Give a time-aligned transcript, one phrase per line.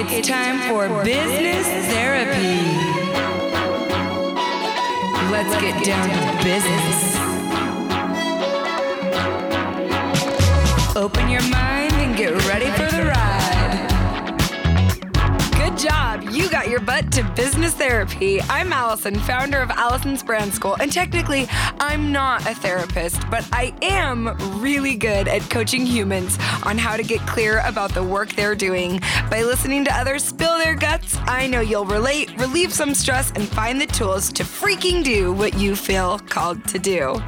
[0.00, 2.62] It's time for business therapy.
[5.32, 7.17] Let's get down to business.
[16.78, 18.40] Your butt to business therapy.
[18.42, 21.48] I'm Allison, founder of Allison's Brand School, and technically,
[21.80, 27.02] I'm not a therapist, but I am really good at coaching humans on how to
[27.02, 29.00] get clear about the work they're doing.
[29.28, 33.48] By listening to others spill their guts, I know you'll relate, relieve some stress, and
[33.48, 37.20] find the tools to freaking do what you feel called to do.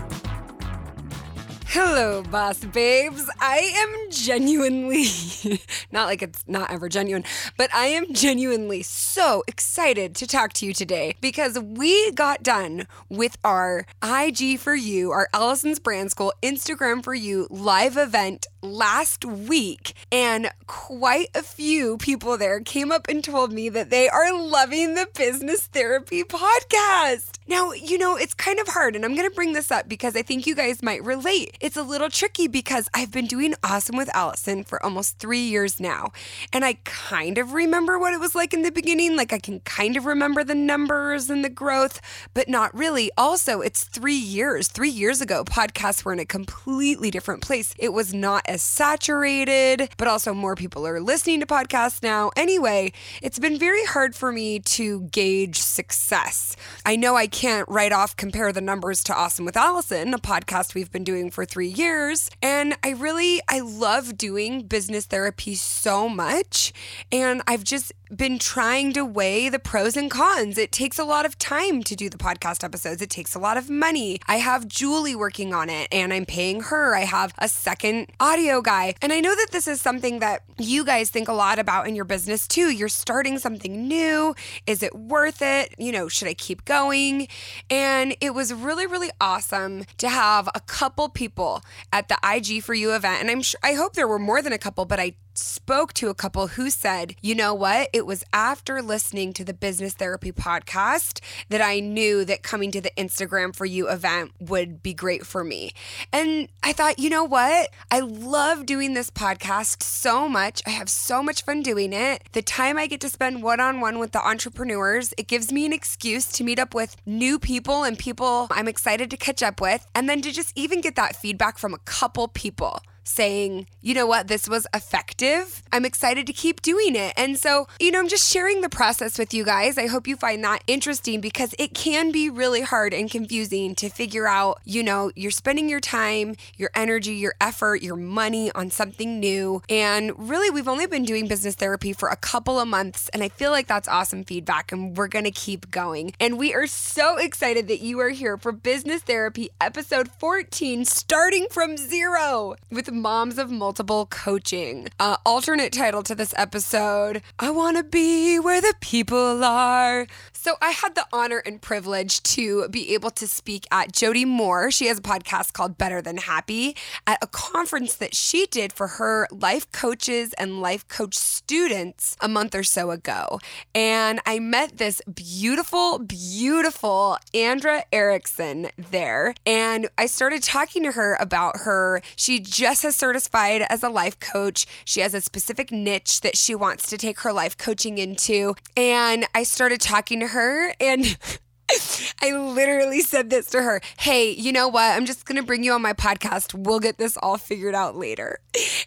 [1.72, 3.30] Hello, boss babes.
[3.40, 5.04] I am genuinely,
[5.92, 7.22] not like it's not ever genuine,
[7.56, 12.88] but I am genuinely so excited to talk to you today because we got done
[13.08, 19.24] with our IG for you, our Allison's Brand School Instagram for you live event last
[19.24, 24.36] week, and quite a few people there came up and told me that they are
[24.36, 27.38] loving the business therapy podcast.
[27.46, 30.14] Now, you know, it's kind of hard, and I'm going to bring this up because
[30.14, 31.56] I think you guys might relate.
[31.60, 35.80] It's a little tricky because I've been doing awesome with Allison for almost three years
[35.80, 36.12] now,
[36.52, 39.16] and I kind of remember what it was like in the beginning.
[39.16, 42.00] Like, I can kind of remember the numbers and the growth,
[42.34, 43.10] but not really.
[43.16, 44.68] Also, it's three years.
[44.68, 47.74] Three years ago, podcasts were in a completely different place.
[47.78, 52.32] It was not as saturated, but also more people are listening to podcasts now.
[52.34, 56.56] Anyway, it's been very hard for me to gauge success.
[56.84, 60.74] I know I can't write off compare the numbers to Awesome with Allison, a podcast
[60.74, 66.08] we've been doing for 3 years, and I really I love doing business therapy so
[66.08, 66.72] much,
[67.12, 70.58] and I've just been trying to weigh the pros and cons.
[70.58, 73.00] It takes a lot of time to do the podcast episodes.
[73.00, 74.18] It takes a lot of money.
[74.26, 76.94] I have Julie working on it and I'm paying her.
[76.94, 78.94] I have a second audio guy.
[79.00, 81.94] And I know that this is something that you guys think a lot about in
[81.94, 82.70] your business too.
[82.70, 84.34] You're starting something new.
[84.66, 85.74] Is it worth it?
[85.78, 87.28] You know, should I keep going?
[87.70, 92.74] And it was really, really awesome to have a couple people at the IG for
[92.74, 93.20] You event.
[93.20, 96.08] And I'm sure, I hope there were more than a couple, but I spoke to
[96.08, 97.88] a couple who said, you know what?
[97.92, 102.80] It was after listening to the business therapy podcast that I knew that coming to
[102.80, 105.72] the Instagram for you event would be great for me.
[106.12, 107.70] And I thought, you know what?
[107.90, 110.62] I love doing this podcast so much.
[110.66, 112.22] I have so much fun doing it.
[112.32, 115.66] The time I get to spend one on one with the entrepreneurs, it gives me
[115.66, 119.60] an excuse to meet up with new people and people I'm excited to catch up
[119.60, 123.94] with, and then to just even get that feedback from a couple people saying, you
[123.94, 125.62] know what, this was effective.
[125.72, 127.12] I'm excited to keep doing it.
[127.16, 129.78] And so, you know, I'm just sharing the process with you guys.
[129.78, 133.88] I hope you find that interesting because it can be really hard and confusing to
[133.88, 138.70] figure out, you know, you're spending your time, your energy, your effort, your money on
[138.70, 139.62] something new.
[139.68, 143.08] And really, we've only been doing business therapy for a couple of months.
[143.10, 144.72] And I feel like that's awesome feedback.
[144.72, 146.12] And we're going to keep going.
[146.20, 151.46] And we are so excited that you are here for Business Therapy episode 14, starting
[151.50, 154.88] from zero with Moms of Multiple Coaching.
[154.98, 160.06] Uh, alternate title to this episode I Want to Be Where the People Are.
[160.32, 164.70] So I had the honor and privilege to be able to speak at Jody Moore.
[164.70, 166.74] She has a podcast called Better Than Happy
[167.06, 172.28] at a conference that she did for her life coaches and life coach students a
[172.28, 173.38] month or so ago.
[173.74, 179.34] And I met this beautiful, beautiful Andra Erickson there.
[179.44, 182.00] And I started talking to her about her.
[182.16, 184.66] She just has certified as a life coach.
[184.84, 188.54] She has a specific niche that she wants to take her life coaching into.
[188.76, 191.16] And I started talking to her and
[192.22, 194.96] I literally said this to her Hey, you know what?
[194.96, 196.54] I'm just going to bring you on my podcast.
[196.54, 198.38] We'll get this all figured out later.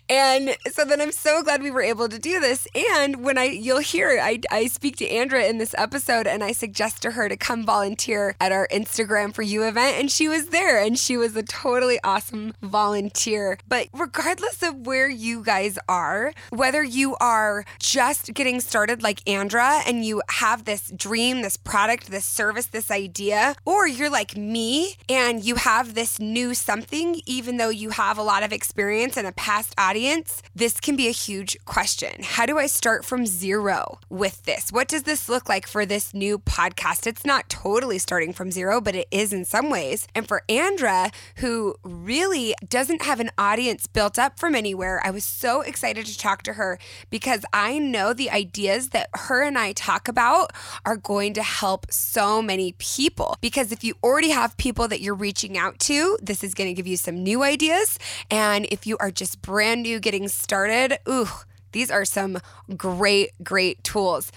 [0.09, 2.67] And so then I'm so glad we were able to do this.
[2.95, 6.51] And when I, you'll hear, I, I speak to Andra in this episode and I
[6.51, 9.97] suggest to her to come volunteer at our Instagram for You event.
[9.97, 13.57] And she was there and she was a totally awesome volunteer.
[13.67, 19.81] But regardless of where you guys are, whether you are just getting started like Andra
[19.87, 24.95] and you have this dream, this product, this service, this idea, or you're like me
[25.07, 29.25] and you have this new something, even though you have a lot of experience and
[29.25, 32.21] a past audience, this can be a huge question.
[32.21, 34.71] How do I start from zero with this?
[34.71, 37.07] What does this look like for this new podcast?
[37.07, 40.07] It's not totally starting from zero, but it is in some ways.
[40.13, 45.23] And for Andra, who really doesn't have an audience built up from anywhere, I was
[45.23, 46.79] so excited to talk to her
[47.09, 50.51] because I know the ideas that her and I talk about
[50.85, 53.35] are going to help so many people.
[53.41, 56.73] Because if you already have people that you're reaching out to, this is going to
[56.73, 57.99] give you some new ideas.
[58.31, 61.27] And if you are just brand new getting started, ooh,
[61.73, 62.37] These are some
[62.77, 64.31] great, great tools.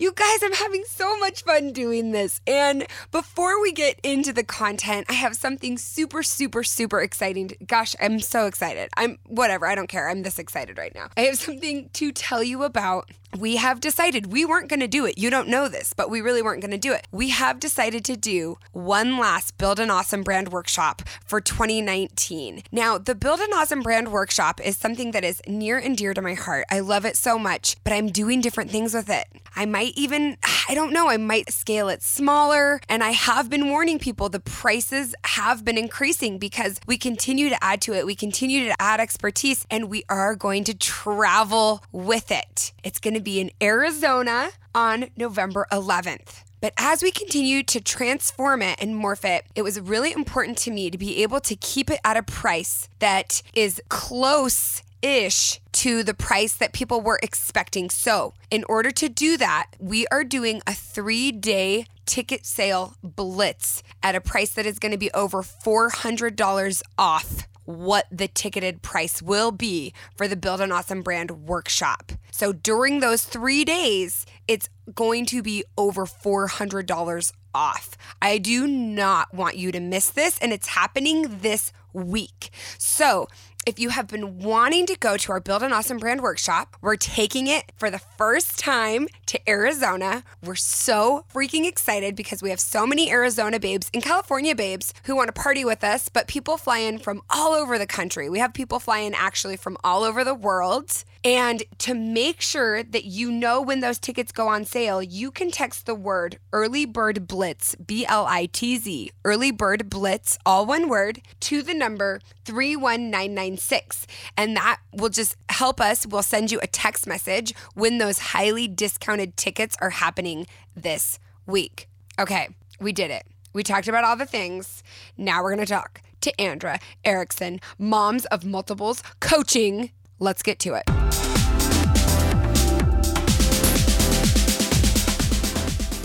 [0.00, 2.40] You guys, I'm having so much fun doing this.
[2.46, 7.50] And before we get into the content, I have something super, super, super exciting.
[7.66, 8.88] Gosh, I'm so excited.
[8.96, 9.66] I'm whatever.
[9.66, 10.08] I don't care.
[10.08, 11.10] I'm this excited right now.
[11.18, 13.10] I have something to tell you about.
[13.38, 15.18] We have decided we weren't going to do it.
[15.18, 17.06] You don't know this, but we really weren't going to do it.
[17.12, 22.62] We have decided to do one last Build an Awesome Brand workshop for 2019.
[22.72, 26.22] Now, the Build an Awesome Brand workshop is something that is near and dear to
[26.22, 26.64] my heart.
[26.70, 29.26] I love it so much, but I'm doing different things with it.
[29.56, 30.36] I might even,
[30.68, 32.80] I don't know, I might scale it smaller.
[32.88, 37.64] And I have been warning people the prices have been increasing because we continue to
[37.64, 38.06] add to it.
[38.06, 42.72] We continue to add expertise and we are going to travel with it.
[42.84, 46.44] It's going to be in Arizona on November 11th.
[46.60, 50.70] But as we continue to transform it and morph it, it was really important to
[50.70, 56.02] me to be able to keep it at a price that is close ish to
[56.02, 57.90] the price that people were expecting.
[57.90, 63.82] So, in order to do that, we are doing a three day ticket sale blitz
[64.02, 69.22] at a price that is going to be over $400 off what the ticketed price
[69.22, 72.12] will be for the Build an Awesome Brand workshop.
[72.32, 77.96] So during those three days, it's going to be over $400 off.
[78.20, 82.50] I do not want you to miss this, and it's happening this week.
[82.78, 83.28] So
[83.66, 86.96] if you have been wanting to go to our Build an Awesome Brand workshop, we're
[86.96, 90.24] taking it for the first time to Arizona.
[90.42, 95.14] We're so freaking excited because we have so many Arizona babes and California babes who
[95.14, 98.30] want to party with us, but people fly in from all over the country.
[98.30, 101.04] We have people fly in actually from all over the world.
[101.22, 105.50] And to make sure that you know when those tickets go on sale, you can
[105.50, 110.64] text the word Early Bird Blitz, B L I T Z, Early Bird Blitz, all
[110.64, 114.06] one word, to the number 31996.
[114.36, 116.06] And that will just help us.
[116.06, 121.86] We'll send you a text message when those highly discounted tickets are happening this week.
[122.18, 122.48] Okay,
[122.80, 123.26] we did it.
[123.52, 124.82] We talked about all the things.
[125.18, 129.90] Now we're going to talk to Andra Erickson, Moms of Multiples Coaching.
[130.18, 130.99] Let's get to it.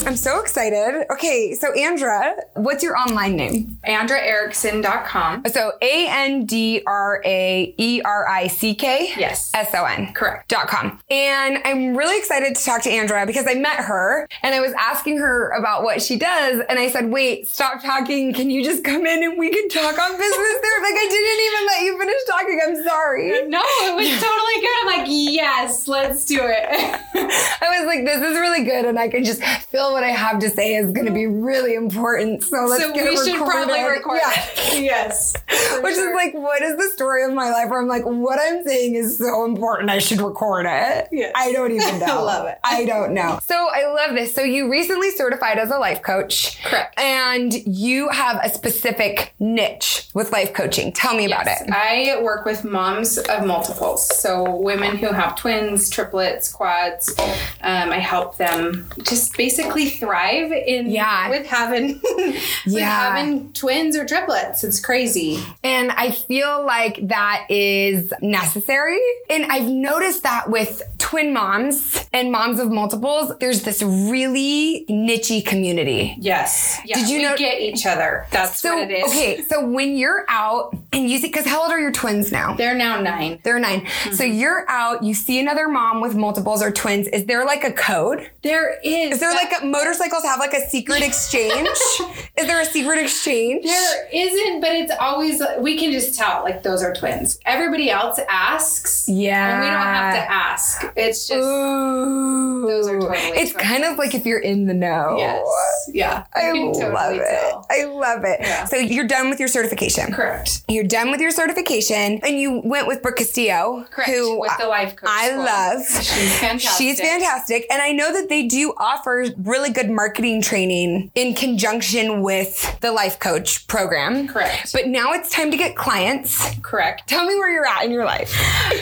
[0.06, 1.06] I'm so excited.
[1.12, 3.80] Okay, so Andra, what's your online name?
[3.88, 5.44] AndraErickson.com.
[5.48, 9.50] So A N D R A E R I C K Yes.
[9.56, 10.14] S O N.
[10.14, 10.48] Correct.
[10.48, 11.00] Dot com.
[11.10, 14.74] And I'm really excited to talk to Andra because I met her and I was
[14.78, 16.62] asking her about what she does.
[16.70, 18.32] And I said, wait, stop talking.
[18.32, 20.82] Can you just come in and we can talk on business there?
[20.84, 22.60] Like, I didn't even let you finish talking.
[22.64, 23.48] I'm sorry.
[23.50, 24.76] No, it was totally good.
[24.82, 26.66] I'm like, yes, let's do it.
[27.16, 28.86] I was like, this is really good.
[28.86, 31.74] And I can just feel what I have to say is going to be really
[31.74, 32.44] important.
[32.44, 33.70] So let's so get we it should recorded.
[33.70, 34.32] probably record Yeah.
[34.36, 34.62] it.
[34.86, 35.34] Yes.
[35.82, 36.10] Which sure.
[36.10, 37.70] is like, what is the story of my life?
[37.70, 39.90] Where I'm like, what I'm saying is so important.
[39.90, 41.08] I should record it.
[41.14, 41.32] Yes.
[41.34, 42.06] I don't even know.
[42.08, 42.58] I love it.
[42.64, 43.40] I don't know.
[43.42, 44.36] So I love this.
[44.36, 46.62] So you recently certified as a life coach.
[46.66, 47.00] Correct.
[47.00, 50.92] And you have a specific niche with life coaching.
[50.92, 51.70] Tell me about it.
[51.72, 57.16] I work with moms of multiples, so women who have twins, triplets, quads.
[57.62, 61.30] Um, I help them just basically thrive in Yeah.
[61.30, 63.14] with having with Yeah.
[63.16, 64.64] having twins or triplets.
[64.64, 65.40] It's crazy.
[65.64, 69.00] And I feel like that is necessary.
[69.30, 75.46] And I've noticed that with twin moms and moms of multiples, there's this really nichey
[75.46, 76.16] community.
[76.20, 76.80] Yes.
[76.86, 78.26] Yeah, Did you know- get each other?
[78.32, 79.12] That's So, what it is.
[79.12, 82.54] okay, so when you're out and you see, because how old are your twins now?
[82.56, 83.40] They're now nine.
[83.44, 84.34] They're 9 So Mm-hmm.
[84.34, 87.08] you're out, you see another mom with multiples or twins.
[87.10, 88.30] Is there like a code?
[88.42, 89.14] There is.
[89.16, 91.68] Is there like a, motorcycles have like a secret exchange?
[92.38, 93.66] is there a secret exchange?
[93.66, 97.40] There isn't, but it's always we can just tell like those are twins.
[97.46, 99.54] Everybody else asks, Yeah.
[99.56, 100.94] and we don't have to ask.
[100.96, 102.62] It's just Ooh.
[102.68, 103.68] Those are totally It's twins.
[103.68, 105.16] kind of like if you're in the know.
[105.18, 105.46] yes,
[105.94, 106.26] yeah.
[106.34, 107.56] I You can love it.
[107.70, 108.68] I love it.
[108.70, 110.12] So you're done with your certification.
[110.12, 110.64] Correct.
[110.68, 114.10] You're done with your certification, and you went with Brooke Castillo, Correct.
[114.10, 115.10] who with the life coach.
[115.12, 115.44] I school.
[115.46, 115.86] love.
[115.86, 116.78] She's fantastic.
[116.78, 117.66] She's fantastic.
[117.72, 122.92] And I know that they do offer really good marketing training in conjunction with the
[122.92, 124.28] life coach program.
[124.28, 124.72] Correct.
[124.74, 126.58] But now it's time to get clients.
[126.62, 127.08] Correct.
[127.08, 128.34] Tell me where you're at in your life.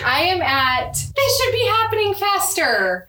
[0.06, 0.98] I am at.
[1.26, 3.08] This should be happening faster.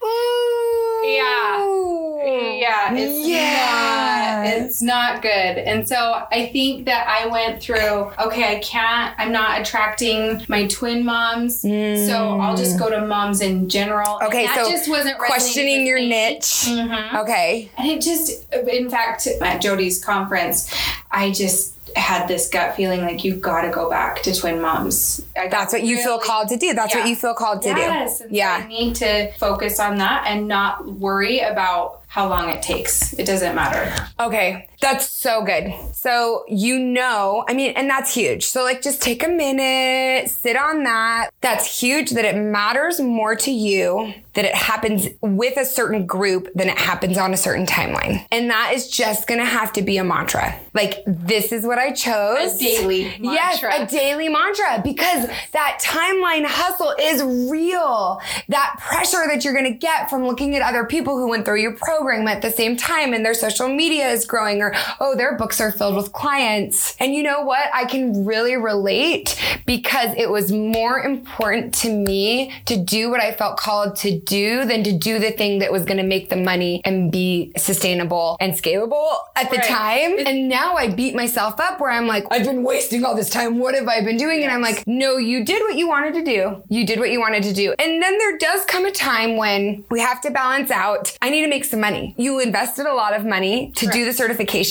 [1.02, 1.80] Yeah.
[2.26, 4.42] Yeah, it's Yeah.
[4.44, 5.30] not it's not good.
[5.30, 10.66] And so I think that I went through, okay, I can't I'm not attracting my
[10.68, 11.60] twin moms.
[11.60, 14.18] So I'll just go to moms in general.
[14.18, 16.08] And Okay, that so just wasn't questioning your me.
[16.08, 16.64] niche.
[16.68, 17.14] Mhm.
[17.22, 17.68] Okay.
[17.76, 20.72] And it just in fact at Jody's conference,
[21.10, 25.24] I just had this gut feeling like you've got to go back to twin moms.
[25.34, 26.74] That's what you really, feel called to do.
[26.74, 27.00] That's yeah.
[27.00, 28.18] what you feel called to yes.
[28.18, 28.26] do.
[28.30, 28.58] yeah.
[28.58, 33.12] So I need to focus on that and not worry about how long it takes.
[33.14, 34.08] It doesn't matter.
[34.20, 35.72] Okay, that's so good.
[35.92, 38.44] So, you know, I mean, and that's huge.
[38.44, 41.30] So, like, just take a minute, sit on that.
[41.40, 46.48] That's huge that it matters more to you that it happens with a certain group
[46.54, 48.26] than it happens on a certain timeline.
[48.30, 50.58] And that is just gonna have to be a mantra.
[50.74, 52.56] Like, this is what I chose.
[52.56, 53.32] A daily mantra.
[53.32, 58.20] Yes, a daily mantra because that timeline hustle is real.
[58.48, 61.76] That pressure that you're gonna get from looking at other people who went through your
[61.76, 65.60] program at the same time and their social media is growing or, oh, their books
[65.60, 66.96] are filled with clients.
[67.00, 67.70] And you know what?
[67.72, 73.32] I can really relate because it was more important to me to do what I
[73.32, 76.36] felt called to do than to do the thing that was going to make the
[76.36, 79.68] money and be sustainable and scalable at the right.
[79.68, 80.26] time.
[80.26, 83.58] And now I beat myself up where I'm like, I've been wasting all this time.
[83.58, 84.40] What have I been doing?
[84.40, 84.48] Yes.
[84.48, 86.62] And I'm like, no, you did what you wanted to do.
[86.68, 87.74] You did what you wanted to do.
[87.78, 91.16] And then there does come a time when we have to balance out.
[91.22, 92.14] I need to make some money.
[92.18, 94.63] You invested a lot of money to do the certification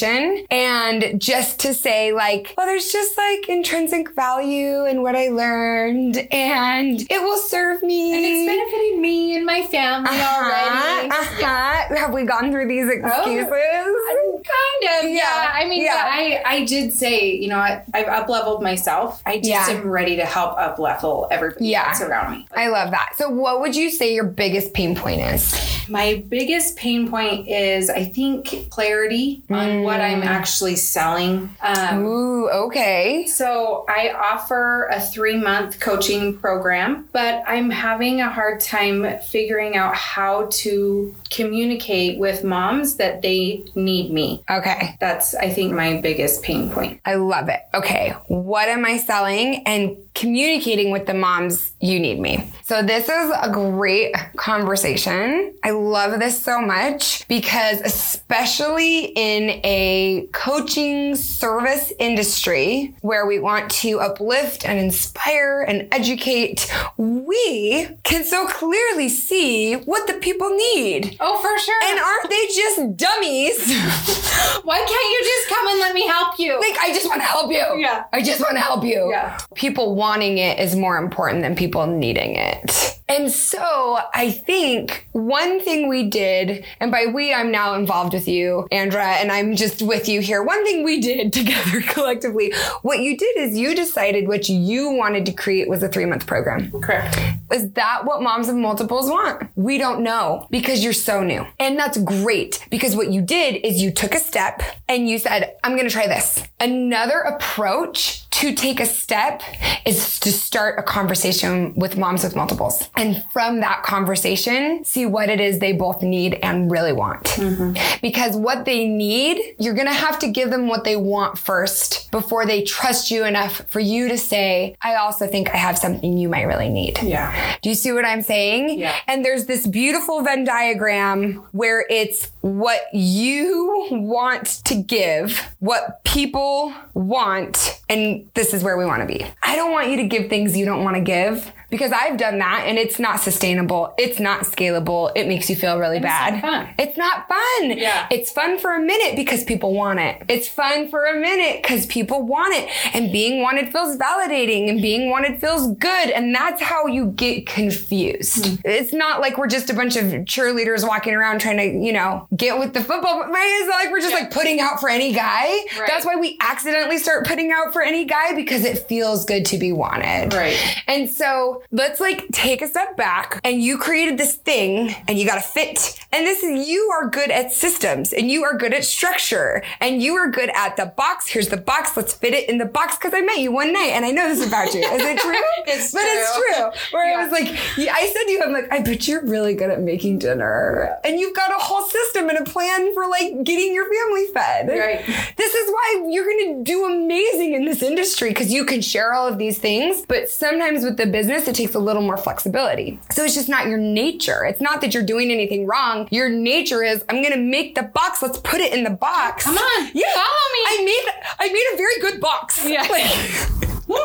[0.49, 6.17] and just to say like, well, there's just like intrinsic value in what I learned
[6.31, 8.13] and it will serve me.
[8.13, 11.09] And it's benefiting me and my family uh-huh, already.
[11.09, 11.37] Uh-huh.
[11.39, 11.97] Yeah.
[11.97, 13.47] Have we gone through these excuses?
[13.49, 15.09] Oh, kind of.
[15.09, 15.15] Yeah.
[15.15, 15.51] yeah.
[15.53, 16.09] I mean, yeah.
[16.11, 19.21] I, I did say, you know, I, I've up leveled myself.
[19.25, 19.69] I just yeah.
[19.69, 21.89] am ready to help up level everybody yeah.
[21.89, 22.47] else around me.
[22.55, 23.13] I love that.
[23.15, 25.73] So what would you say your biggest pain point is?
[25.89, 29.55] My biggest pain point is I think clarity mm.
[29.55, 31.49] on what I'm actually selling.
[31.61, 33.25] Um, Ooh, okay.
[33.27, 39.75] So I offer a three month coaching program, but I'm having a hard time figuring
[39.75, 44.43] out how to communicate with moms that they need me.
[44.49, 44.95] Okay.
[44.99, 47.01] That's, I think, my biggest pain point.
[47.05, 47.61] I love it.
[47.73, 48.15] Okay.
[48.27, 49.63] What am I selling?
[49.65, 52.51] And communicating with the moms you need me.
[52.63, 55.53] So this is a great conversation.
[55.63, 63.69] I love this so much because especially in a coaching service industry where we want
[63.71, 71.17] to uplift and inspire and educate, we can so clearly see what the people need.
[71.19, 71.83] Oh, for sure.
[71.85, 73.57] And aren't they just dummies?
[74.63, 76.59] Why can't you just come and let me help you?
[76.59, 77.79] Like, I just want to help you.
[77.79, 78.05] Yeah.
[78.13, 79.09] I just want to help you.
[79.11, 79.39] Yeah.
[79.55, 82.99] People wanting it is more important than people needing it.
[83.07, 88.27] And so I think one thing we did, and by we, I'm now involved with
[88.27, 90.41] you, Andra, and I'm just with you here.
[90.43, 95.25] One thing we did together collectively, what you did is you decided what you wanted
[95.25, 96.71] to create was a three month program.
[96.81, 97.17] Correct.
[97.51, 99.49] Is that what moms of multiples want?
[99.55, 101.45] We don't know because you're so new.
[101.59, 105.55] And that's great because what you did is you took a step and you said,
[105.63, 106.43] I'm going to try this.
[106.59, 109.43] Another approach to take a step
[109.85, 112.89] is to start a conversation with moms with multiples.
[112.95, 117.25] And from that conversation, see what it is they both need and really want.
[117.25, 117.99] Mm-hmm.
[118.01, 122.09] Because what they need, you're going to have to give them what they want first
[122.09, 126.17] before they trust you enough for you to say, I also think I have something
[126.17, 127.01] you might really need.
[127.03, 127.57] Yeah.
[127.61, 128.79] Do you see what I'm saying?
[128.79, 128.95] Yeah.
[129.07, 136.73] And there's this beautiful Venn diagram where it's what you want to give, what people
[136.95, 139.25] want, and this is where we want to be.
[139.43, 142.37] I don't want you to give things you don't want to give because I've done
[142.37, 143.95] that and it's not sustainable.
[143.97, 145.11] It's not scalable.
[145.15, 146.35] It makes you feel really and bad.
[146.35, 146.75] It's not fun.
[146.77, 147.77] It's not fun.
[147.79, 148.07] Yeah.
[148.11, 150.21] It's fun for a minute because people want it.
[150.29, 152.69] It's fun for a minute because people want it.
[152.93, 156.11] And being wanted feels validating and being wanted feels good.
[156.11, 158.45] And that's how you get confused.
[158.45, 158.61] Mm.
[158.65, 162.27] It's not like we're just a bunch of cheerleaders walking around trying to, you know,
[162.37, 163.59] get with the football, right?
[163.61, 164.19] It's not like we're just yeah.
[164.19, 165.47] like putting out for any guy.
[165.79, 165.87] Right.
[165.87, 169.57] That's why we accidentally start putting out for any guy because it feels good to
[169.57, 170.35] be wanted.
[170.35, 170.59] Right.
[170.85, 175.25] And so let's like take a step back and you created this thing and you
[175.25, 175.99] got to fit.
[176.11, 180.01] And this is, you are good at systems and you are good at structure and
[180.01, 181.27] you are good at the box.
[181.27, 181.97] Here's the box.
[181.97, 184.27] Let's fit it in the box because I met you one night and I know
[184.27, 184.81] this about you.
[184.81, 185.33] Is it true?
[185.67, 186.09] it's but true.
[186.11, 186.97] it's true.
[186.97, 187.19] Where yeah.
[187.19, 189.81] I was like, I said to you, I'm like, I bet you're really good at
[189.81, 193.85] making dinner and you've got a whole system and a plan for like getting your
[193.91, 194.67] family fed.
[194.69, 195.05] Right.
[195.37, 199.13] This is why you're going to do amazing in this industry because you can share
[199.13, 200.05] all of these things.
[200.07, 202.99] But sometimes with the business, takes a little more flexibility.
[203.11, 204.43] So it's just not your nature.
[204.45, 206.07] It's not that you're doing anything wrong.
[206.11, 208.21] Your nature is I'm gonna make the box.
[208.21, 209.43] Let's put it in the box.
[209.45, 210.61] Come on, yeah, follow me.
[210.65, 212.65] I made I made a very good box.
[212.67, 212.87] Yeah.
[212.93, 214.03] Like,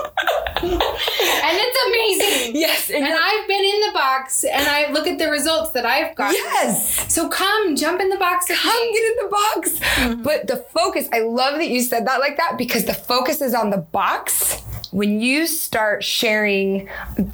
[0.62, 2.57] and it's amazing.
[2.59, 5.87] Yes, And and I've been in the box and I look at the results that
[5.87, 6.33] I've got.
[6.33, 7.12] yes.
[7.12, 8.47] So come, jump in the box.
[8.49, 8.93] Come me.
[8.93, 9.78] get in the box.
[9.78, 10.23] Mm-hmm.
[10.23, 13.55] But the focus, I love that you said that like that because the focus is
[13.55, 14.62] on the box.
[14.90, 16.88] When you start sharing,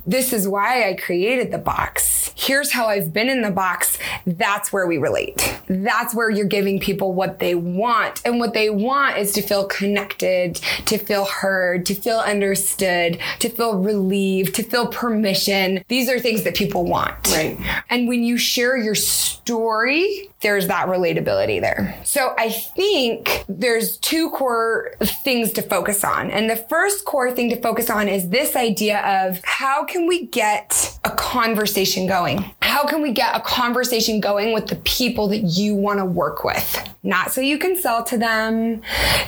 [0.07, 2.33] this is why I created the box.
[2.37, 3.97] Here's how I've been in the box.
[4.27, 5.61] That's where we relate.
[5.69, 8.21] That's where you're giving people what they want.
[8.25, 10.57] And what they want is to feel connected,
[10.87, 15.85] to feel heard, to feel understood, to feel relieved, to feel permission.
[15.89, 17.15] These are things that people want.
[17.29, 17.57] Right.
[17.89, 21.99] And when you share your story, there's that relatability there.
[22.05, 26.31] So I think there's two core things to focus on.
[26.31, 30.27] And the first core thing to focus on is this idea of how can we
[30.27, 32.45] get a conversation going?
[32.63, 36.45] How can we get a conversation going with the people that you want to work
[36.45, 36.89] with?
[37.03, 38.81] Not so you can sell to them,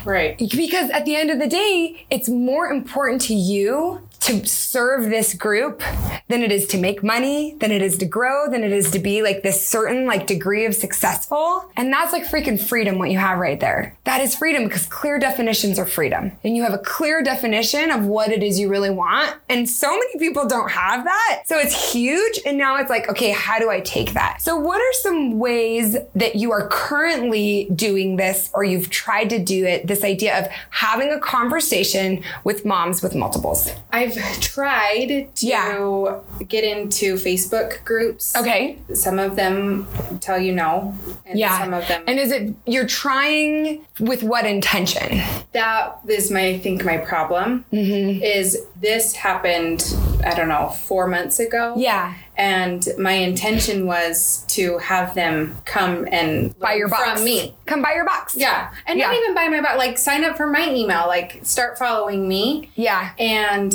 [0.05, 0.39] Right.
[0.39, 5.35] because at the end of the day, it's more important to you to serve this
[5.35, 5.83] group
[6.27, 8.99] than it is to make money, than it is to grow, than it is to
[8.99, 11.71] be like this certain like degree of successful.
[11.77, 13.97] And that's like freaking freedom what you have right there.
[14.03, 16.33] That is freedom because clear definitions are freedom.
[16.43, 19.37] And you have a clear definition of what it is you really want.
[19.49, 21.43] And so many people don't have that.
[21.47, 22.41] So it's huge.
[22.45, 24.43] And now it's like, okay, how do I take that?
[24.43, 29.39] So what are some ways that you are currently doing this or you've tried to
[29.39, 29.87] do it?
[29.87, 33.71] This idea of having a conversation with moms with multiples.
[33.93, 36.19] I've tried to Yeah.
[36.49, 38.35] get into Facebook groups.
[38.37, 38.79] Okay.
[38.95, 39.87] Some of them
[40.21, 40.95] tell you no.
[41.27, 41.59] And Yeah.
[41.61, 45.23] some of them And is it you're trying with what intention?
[45.53, 48.23] that is my I think my problem Mm-hmm.
[48.23, 49.95] is this happened
[50.25, 52.15] I don't know four months ago Yeah.
[52.37, 57.03] And my intention was to have them come and Buy your box.
[57.15, 58.37] from me Come buy your box.
[58.37, 61.79] yeah and not even buy my box like sign up for my email like start
[61.79, 63.11] following me Yeah.
[63.19, 63.75] and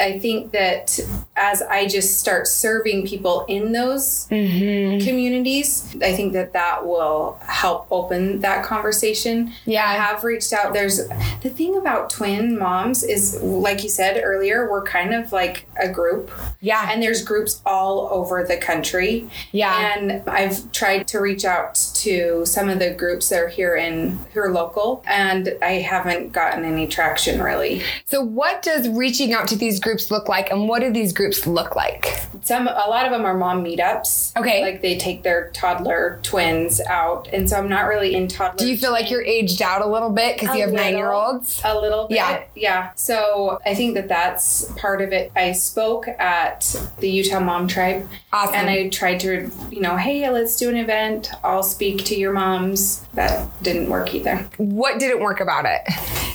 [0.00, 0.98] I think that
[1.36, 5.04] as I just start serving people in those Mm-hmm.
[5.06, 9.52] communities, I think that that will help open that conversation.
[9.64, 9.84] Yeah.
[9.86, 10.72] I have reached out.
[10.72, 11.00] There's
[11.42, 15.88] the thing about twin moms is, like you said earlier, we're kind of like a
[15.88, 16.88] group, Yeah.
[16.90, 19.28] and there's groups all over the country.
[19.52, 19.96] Yeah.
[19.96, 24.18] And I've tried to reach out to some of the groups that are here in
[24.32, 27.82] who are local, and I haven't gotten any traction really.
[28.04, 31.46] so what does reaching out to these groups look like and what do these groups
[31.46, 32.20] look like?
[32.48, 34.36] some a lot of them are mom meetups.
[34.36, 34.62] Okay.
[34.62, 38.58] Like they take their toddler twins out, and so I'm not really in toddler.
[38.58, 40.84] Do you feel like you're aged out a little bit because you have little.
[40.84, 41.60] nine year olds?
[41.64, 42.16] a little bit?
[42.16, 42.44] Yeah.
[42.54, 42.90] yeah.
[42.94, 45.30] So I think that that's part of it.
[45.36, 47.87] I spoke at the Utah Mom Tribe,
[48.32, 48.54] Awesome.
[48.54, 51.30] and I tried to, you know, hey, let's do an event.
[51.42, 53.06] I'll speak to your moms.
[53.14, 54.48] That didn't work either.
[54.58, 55.82] what didn't work about it?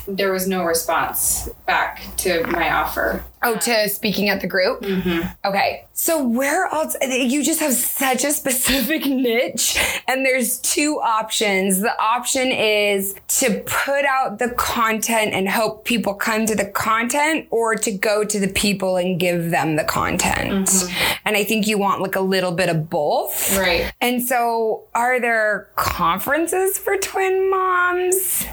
[0.07, 3.23] There was no response back to my offer.
[3.43, 4.81] Oh, to speaking at the group?
[4.81, 5.27] Mm-hmm.
[5.45, 5.85] Okay.
[5.93, 6.95] So, where else?
[7.01, 9.77] You just have such a specific niche,
[10.07, 11.81] and there's two options.
[11.81, 17.47] The option is to put out the content and hope people come to the content,
[17.51, 20.69] or to go to the people and give them the content.
[21.25, 23.57] And I think you want like a little bit of both.
[23.57, 23.91] Right.
[24.01, 28.45] And so, are there conferences for twin moms?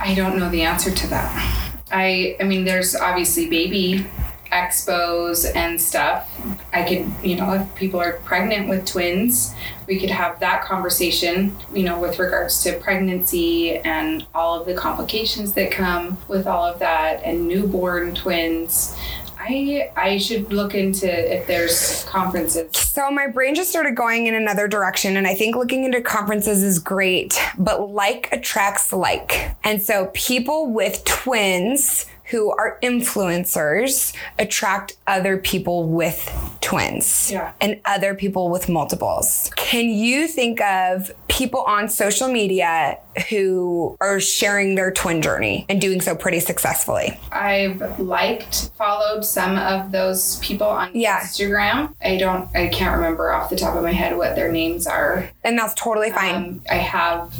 [0.00, 1.72] I don't know the answer to that.
[1.90, 4.06] I I mean there's obviously baby
[4.52, 6.30] expos and stuff.
[6.72, 9.54] I could, you know, if people are pregnant with twins,
[9.86, 14.74] we could have that conversation, you know, with regards to pregnancy and all of the
[14.74, 18.96] complications that come with all of that and newborn twins.
[19.38, 22.76] I I should look into if there's conferences.
[22.76, 26.62] So my brain just started going in another direction, and I think looking into conferences
[26.62, 29.54] is great, but like attracts like.
[29.62, 37.52] And so people with twins who are influencers attract other people with twins Yeah.
[37.60, 39.50] and other people with multiples.
[39.56, 42.98] Can you think of people on social media
[43.30, 47.18] who are sharing their twin journey and doing so pretty successfully?
[47.30, 51.20] I've liked, followed some of those people on Yeah.
[51.20, 51.94] Instagram.
[52.02, 55.30] I don't, I can't remember off the top of my head what their names are.
[55.44, 56.34] And that's totally fine.
[56.34, 57.32] Um, I have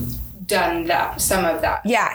[0.46, 1.82] done that, some of that.
[1.85, 2.14] Yeah.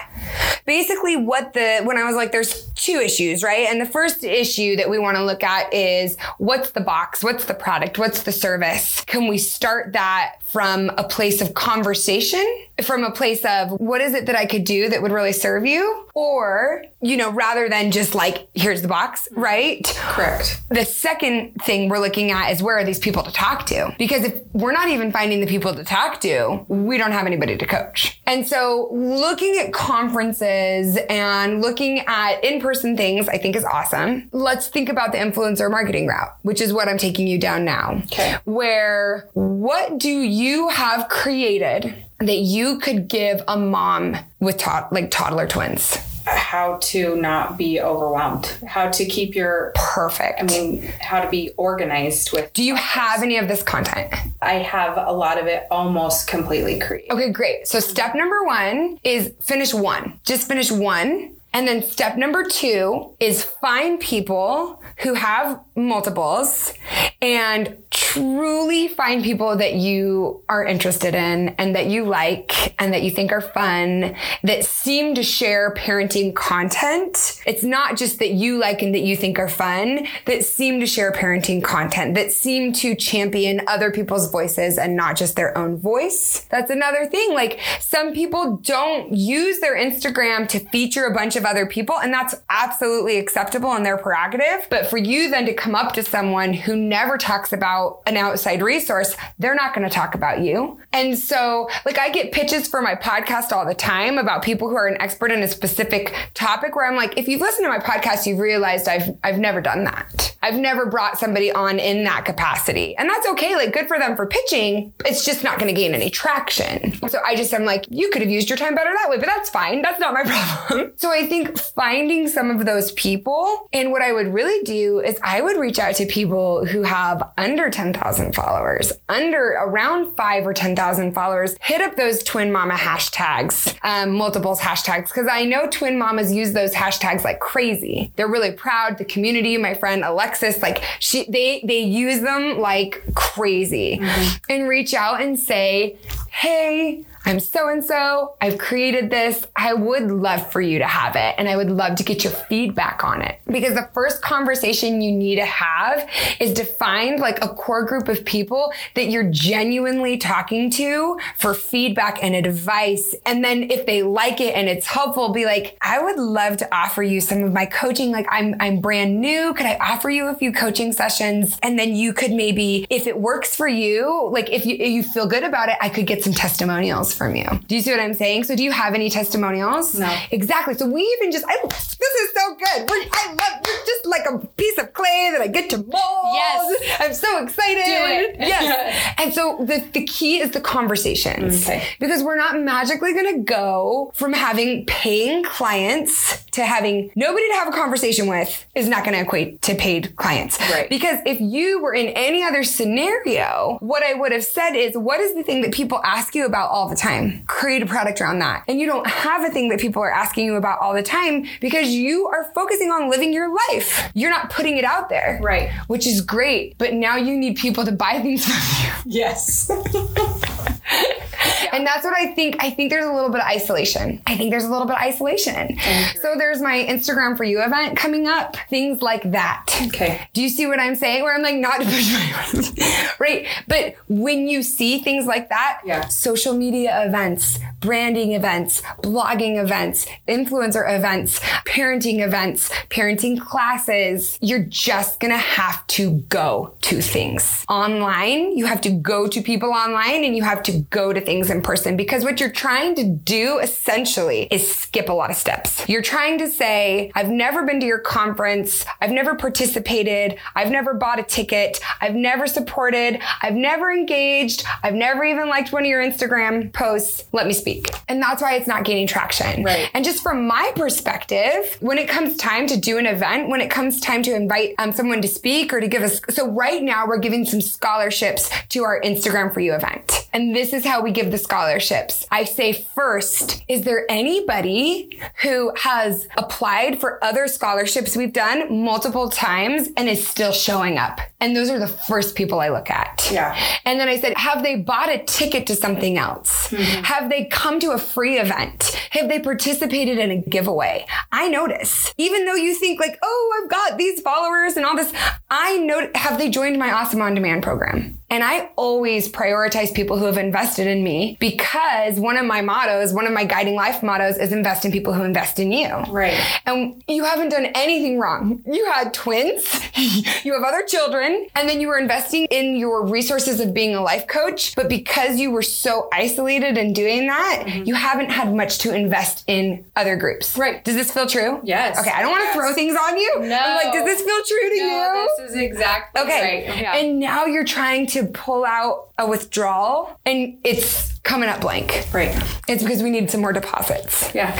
[0.64, 3.68] Basically, what the, when I was like, there's two issues, right?
[3.68, 7.22] And the first issue that we want to look at is what's the box?
[7.22, 7.98] What's the product?
[7.98, 9.04] What's the service?
[9.04, 12.44] Can we start that from a place of conversation?
[12.84, 15.66] From a place of what is it that I could do that would really serve
[15.66, 16.06] you?
[16.14, 19.82] Or, you know, rather than just like, here's the box, right?
[19.96, 20.60] Correct.
[20.68, 23.94] The second thing we're looking at is where are these people to talk to?
[23.98, 27.56] Because if we're not even finding the people to talk to, we don't have anybody
[27.56, 28.20] to coach.
[28.26, 34.28] And so looking at conferences and looking at in person things, I think is awesome.
[34.32, 38.02] Let's think about the influencer marketing route, which is what I'm taking you down now.
[38.04, 38.36] Okay.
[38.44, 45.10] Where what do you have created that you could give a mom with to- like
[45.10, 45.96] toddler twins?
[46.24, 48.46] How to not be overwhelmed.
[48.66, 50.40] How to keep your Perfect.
[50.40, 52.52] I mean, how to be organized with.
[52.52, 54.12] do you have any of this content?
[54.40, 57.10] I have a lot of it almost completely created.
[57.10, 57.66] Okay, great.
[57.66, 60.20] So step number one is finish one.
[60.24, 61.34] Just finish one.
[61.54, 66.74] And then step number two is find people who have multiples
[67.20, 73.02] and truly find people that you are interested in and that you like and that
[73.02, 77.40] you think are fun that seem to share parenting content.
[77.46, 80.86] It's not just that you like and that you think are fun, that seem to
[80.86, 85.76] share parenting content, that seem to champion other people's voices and not just their own
[85.76, 86.46] voice.
[86.50, 87.32] That's another thing.
[87.32, 92.12] Like some people don't use their Instagram to feature a bunch of other people, and
[92.12, 94.66] that's absolutely acceptable and their prerogative.
[94.68, 98.60] But for you then to come up to someone who never talks about an outside
[98.60, 100.78] resource, they're not going to talk about you.
[100.92, 104.74] And so, like, I get pitches for my podcast all the time about people who
[104.74, 107.78] are an expert in a specific topic where I'm like, if you've listened to my
[107.78, 110.36] podcast, you've realized I've, I've never done that.
[110.42, 112.96] I've never brought somebody on in that capacity.
[112.96, 113.54] And that's okay.
[113.54, 114.92] Like, good for them for pitching.
[115.04, 116.94] It's just not going to gain any traction.
[117.08, 119.26] So I just, I'm like, you could have used your time better that way, but
[119.26, 119.82] that's fine.
[119.82, 120.24] That's not my
[120.66, 120.92] problem.
[120.96, 125.18] so I think finding some of those people and what I would really do is
[125.22, 130.52] I would reach out to people who have under 10,000 followers, under around five or
[130.52, 131.56] 10,000 followers.
[131.60, 136.52] Hit up those twin mama hashtags, um, multiples hashtags, because I know twin mamas use
[136.52, 138.12] those hashtags like crazy.
[138.16, 138.98] They're really proud.
[138.98, 144.00] The community, my friend Alexis, like she, they, they use them like crazy
[144.48, 145.96] and reach out and say,
[146.30, 148.34] Hey, I'm so and so.
[148.40, 149.46] I've created this.
[149.54, 151.34] I would love for you to have it.
[151.38, 153.40] And I would love to get your feedback on it.
[153.46, 156.08] Because the first conversation you need to have
[156.40, 161.54] is to find like a core group of people that you're genuinely talking to for
[161.54, 163.14] feedback and advice.
[163.24, 166.74] And then if they like it and it's helpful, be like, I would love to
[166.74, 168.10] offer you some of my coaching.
[168.10, 169.54] Like I'm, I'm brand new.
[169.54, 171.56] Could I offer you a few coaching sessions?
[171.62, 175.02] And then you could maybe, if it works for you, like if you, if you
[175.04, 177.46] feel good about it, I could get some testimonials from you.
[177.66, 178.44] Do you see what I'm saying?
[178.44, 179.98] So do you have any testimonials?
[179.98, 180.14] No.
[180.30, 180.74] Exactly.
[180.74, 182.88] So we even just, I, this is so good.
[182.90, 186.34] We're, I love, you're just like a piece of clay that I get to mold.
[186.34, 187.00] Yes.
[187.00, 187.84] I'm so excited.
[187.84, 188.36] Do it.
[188.52, 189.14] Yes.
[189.18, 191.62] and so the, the key is the conversations.
[191.62, 191.86] Okay.
[192.00, 197.54] Because we're not magically going to go from having paying clients to having nobody to
[197.54, 200.60] have a conversation with is not going to equate to paid clients.
[200.70, 200.88] Right.
[200.88, 205.20] Because if you were in any other scenario, what I would have said is, what
[205.20, 207.42] is the thing that people ask you about all the time?
[207.46, 208.64] Create a product around that.
[208.68, 211.46] And you don't have a thing that people are asking you about all the time
[211.60, 214.10] because you are focusing on living your life.
[214.14, 215.40] You're not putting it out there.
[215.42, 215.72] Right.
[215.86, 216.76] Which is great.
[216.78, 218.92] But now you need people to buy things from you.
[219.20, 219.70] Yes.
[221.72, 222.56] And that's what I think.
[222.60, 224.20] I think there's a little bit of isolation.
[224.26, 225.78] I think there's a little bit of isolation.
[226.20, 229.64] So there's my Instagram for you event coming up, things like that.
[229.88, 230.20] Okay.
[230.34, 231.22] Do you see what I'm saying?
[231.22, 233.46] Where I'm like, not to push my right.
[233.66, 236.08] But when you see things like that, Yeah.
[236.08, 245.20] social media events, branding events, blogging events, influencer events, parenting events, parenting classes, you're just
[245.20, 248.56] gonna have to go to things online.
[248.56, 251.60] You have to go to people online and you have to go to things in
[251.60, 255.86] person because what you're trying to do essentially is skip a lot of steps.
[255.88, 258.84] You're trying to say, I've never been to your conference.
[259.00, 260.38] I've never participated.
[260.54, 261.80] I've never bought a ticket.
[262.00, 263.20] I've never supported.
[263.42, 264.64] I've never engaged.
[264.82, 267.24] I've never even liked one of your Instagram posts.
[267.32, 267.94] Let me speak.
[268.08, 269.62] And that's why it's not gaining traction.
[269.62, 269.90] Right.
[269.94, 273.70] And just from my perspective, when it comes time to do an event, when it
[273.70, 277.06] comes time to invite um, someone to speak or to give us, so right now
[277.06, 280.28] we're giving some scholarships to our Instagram for you event.
[280.32, 282.26] And this is how we give the scholarships.
[282.30, 289.28] I say first, is there anybody who has applied for other scholarships we've done multiple
[289.28, 291.20] times and is still showing up?
[291.40, 293.28] And those are the first people I look at.
[293.30, 293.58] Yeah.
[293.84, 296.68] And then I said, have they bought a ticket to something else?
[296.70, 298.84] Have they come to a free event?
[299.10, 301.06] Have they participated in a giveaway?
[301.30, 305.12] I notice, even though you think like, oh, I've got these followers and all this,
[305.50, 308.18] I know, have they joined my Awesome On Demand program?
[308.30, 312.60] And I always prioritize people who who have invested in me because one of my
[312.60, 315.88] mottos, one of my guiding life mottos is invest in people who invest in you.
[316.10, 316.40] Right.
[316.64, 318.62] And you haven't done anything wrong.
[318.64, 319.80] You had twins,
[320.44, 324.00] you have other children, and then you were investing in your resources of being a
[324.00, 324.76] life coach.
[324.76, 327.84] But because you were so isolated in doing that, mm-hmm.
[327.84, 330.56] you haven't had much to invest in other groups.
[330.56, 330.84] Right.
[330.84, 331.60] Does this feel true?
[331.62, 331.98] Yes.
[331.98, 332.56] Okay, I don't want to yes.
[332.56, 333.40] throw things on you.
[333.40, 333.56] No.
[333.56, 335.28] I'm like, does this feel true to no, you?
[335.38, 336.68] This is exactly okay.
[336.68, 336.80] right.
[336.80, 336.96] Yeah.
[336.96, 342.06] And now you're trying to pull out a withdrawal and it's coming up blank.
[342.12, 342.34] Right.
[342.68, 344.34] It's because we need some more deposits.
[344.34, 344.50] Yeah.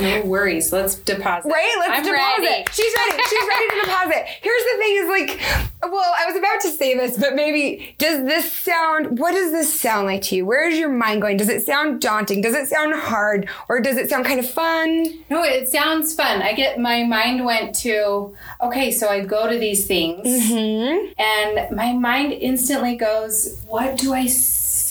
[0.00, 0.72] no worries.
[0.72, 1.48] Let's deposit.
[1.48, 1.74] Right?
[1.78, 2.42] Let's I'm deposit.
[2.42, 2.64] Ready.
[2.72, 3.22] She's ready.
[3.28, 4.24] She's ready to deposit.
[4.40, 5.40] Here's the thing is like,
[5.82, 9.72] well, I was about to say this, but maybe does this sound, what does this
[9.72, 10.46] sound like to you?
[10.46, 11.36] Where is your mind going?
[11.36, 12.40] Does it sound daunting?
[12.40, 13.48] Does it sound hard?
[13.68, 15.04] Or does it sound kind of fun?
[15.28, 16.40] No, it sounds fun.
[16.40, 21.12] I get, my mind went to, okay, so I go to these things mm-hmm.
[21.20, 24.26] and my mind instantly goes, what do I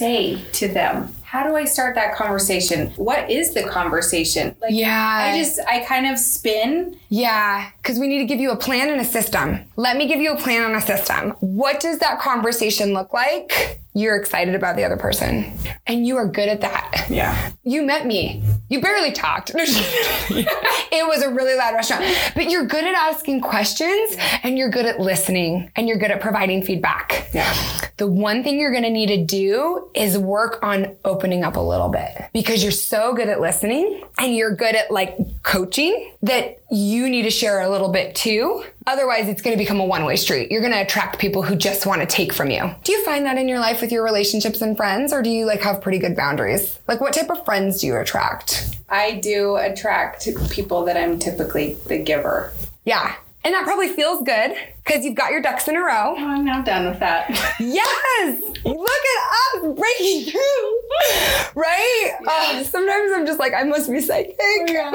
[0.02, 1.14] say to them?
[1.22, 2.88] How do I start that conversation?
[2.96, 4.56] What is the conversation?
[4.60, 5.32] Like, yeah.
[5.32, 6.98] I just, I kind of spin.
[7.10, 9.60] Yeah, because we need to give you a plan and a system.
[9.76, 11.32] Let me give you a plan and a system.
[11.40, 13.81] What does that conversation look like?
[13.94, 15.54] You're excited about the other person,
[15.86, 17.08] and you are good at that.
[17.10, 17.52] Yeah.
[17.64, 18.44] You met me.
[18.70, 19.52] You barely talked.
[19.56, 24.86] it was a really loud restaurant, but you're good at asking questions and you're good
[24.86, 27.30] at listening and you're good at providing feedback.
[27.34, 27.54] Yeah.
[27.98, 31.60] The one thing you're going to need to do is work on opening up a
[31.60, 36.61] little bit because you're so good at listening and you're good at like coaching that
[36.72, 38.64] you need to share a little bit too.
[38.88, 40.50] Otherwise, it's going to become a one way street.
[40.50, 42.74] You're going to attract people who just want to take from you.
[42.84, 45.46] Do you find that in your life with your relationships and friends, or do you
[45.46, 46.80] like have pretty good boundaries?
[46.88, 48.78] Like, what type of friends do you attract?
[48.88, 52.54] I do attract people that I'm typically the giver.
[52.86, 53.16] Yeah.
[53.44, 56.16] And that probably feels good because you've got your ducks in a row.
[56.16, 57.30] Oh, I'm now done with that.
[57.60, 58.42] yes!
[58.64, 60.80] Look at us breaking through,
[61.56, 62.12] right?
[62.28, 64.38] Oh, sometimes I'm just like, I must be psychic.
[64.68, 64.92] Yeah.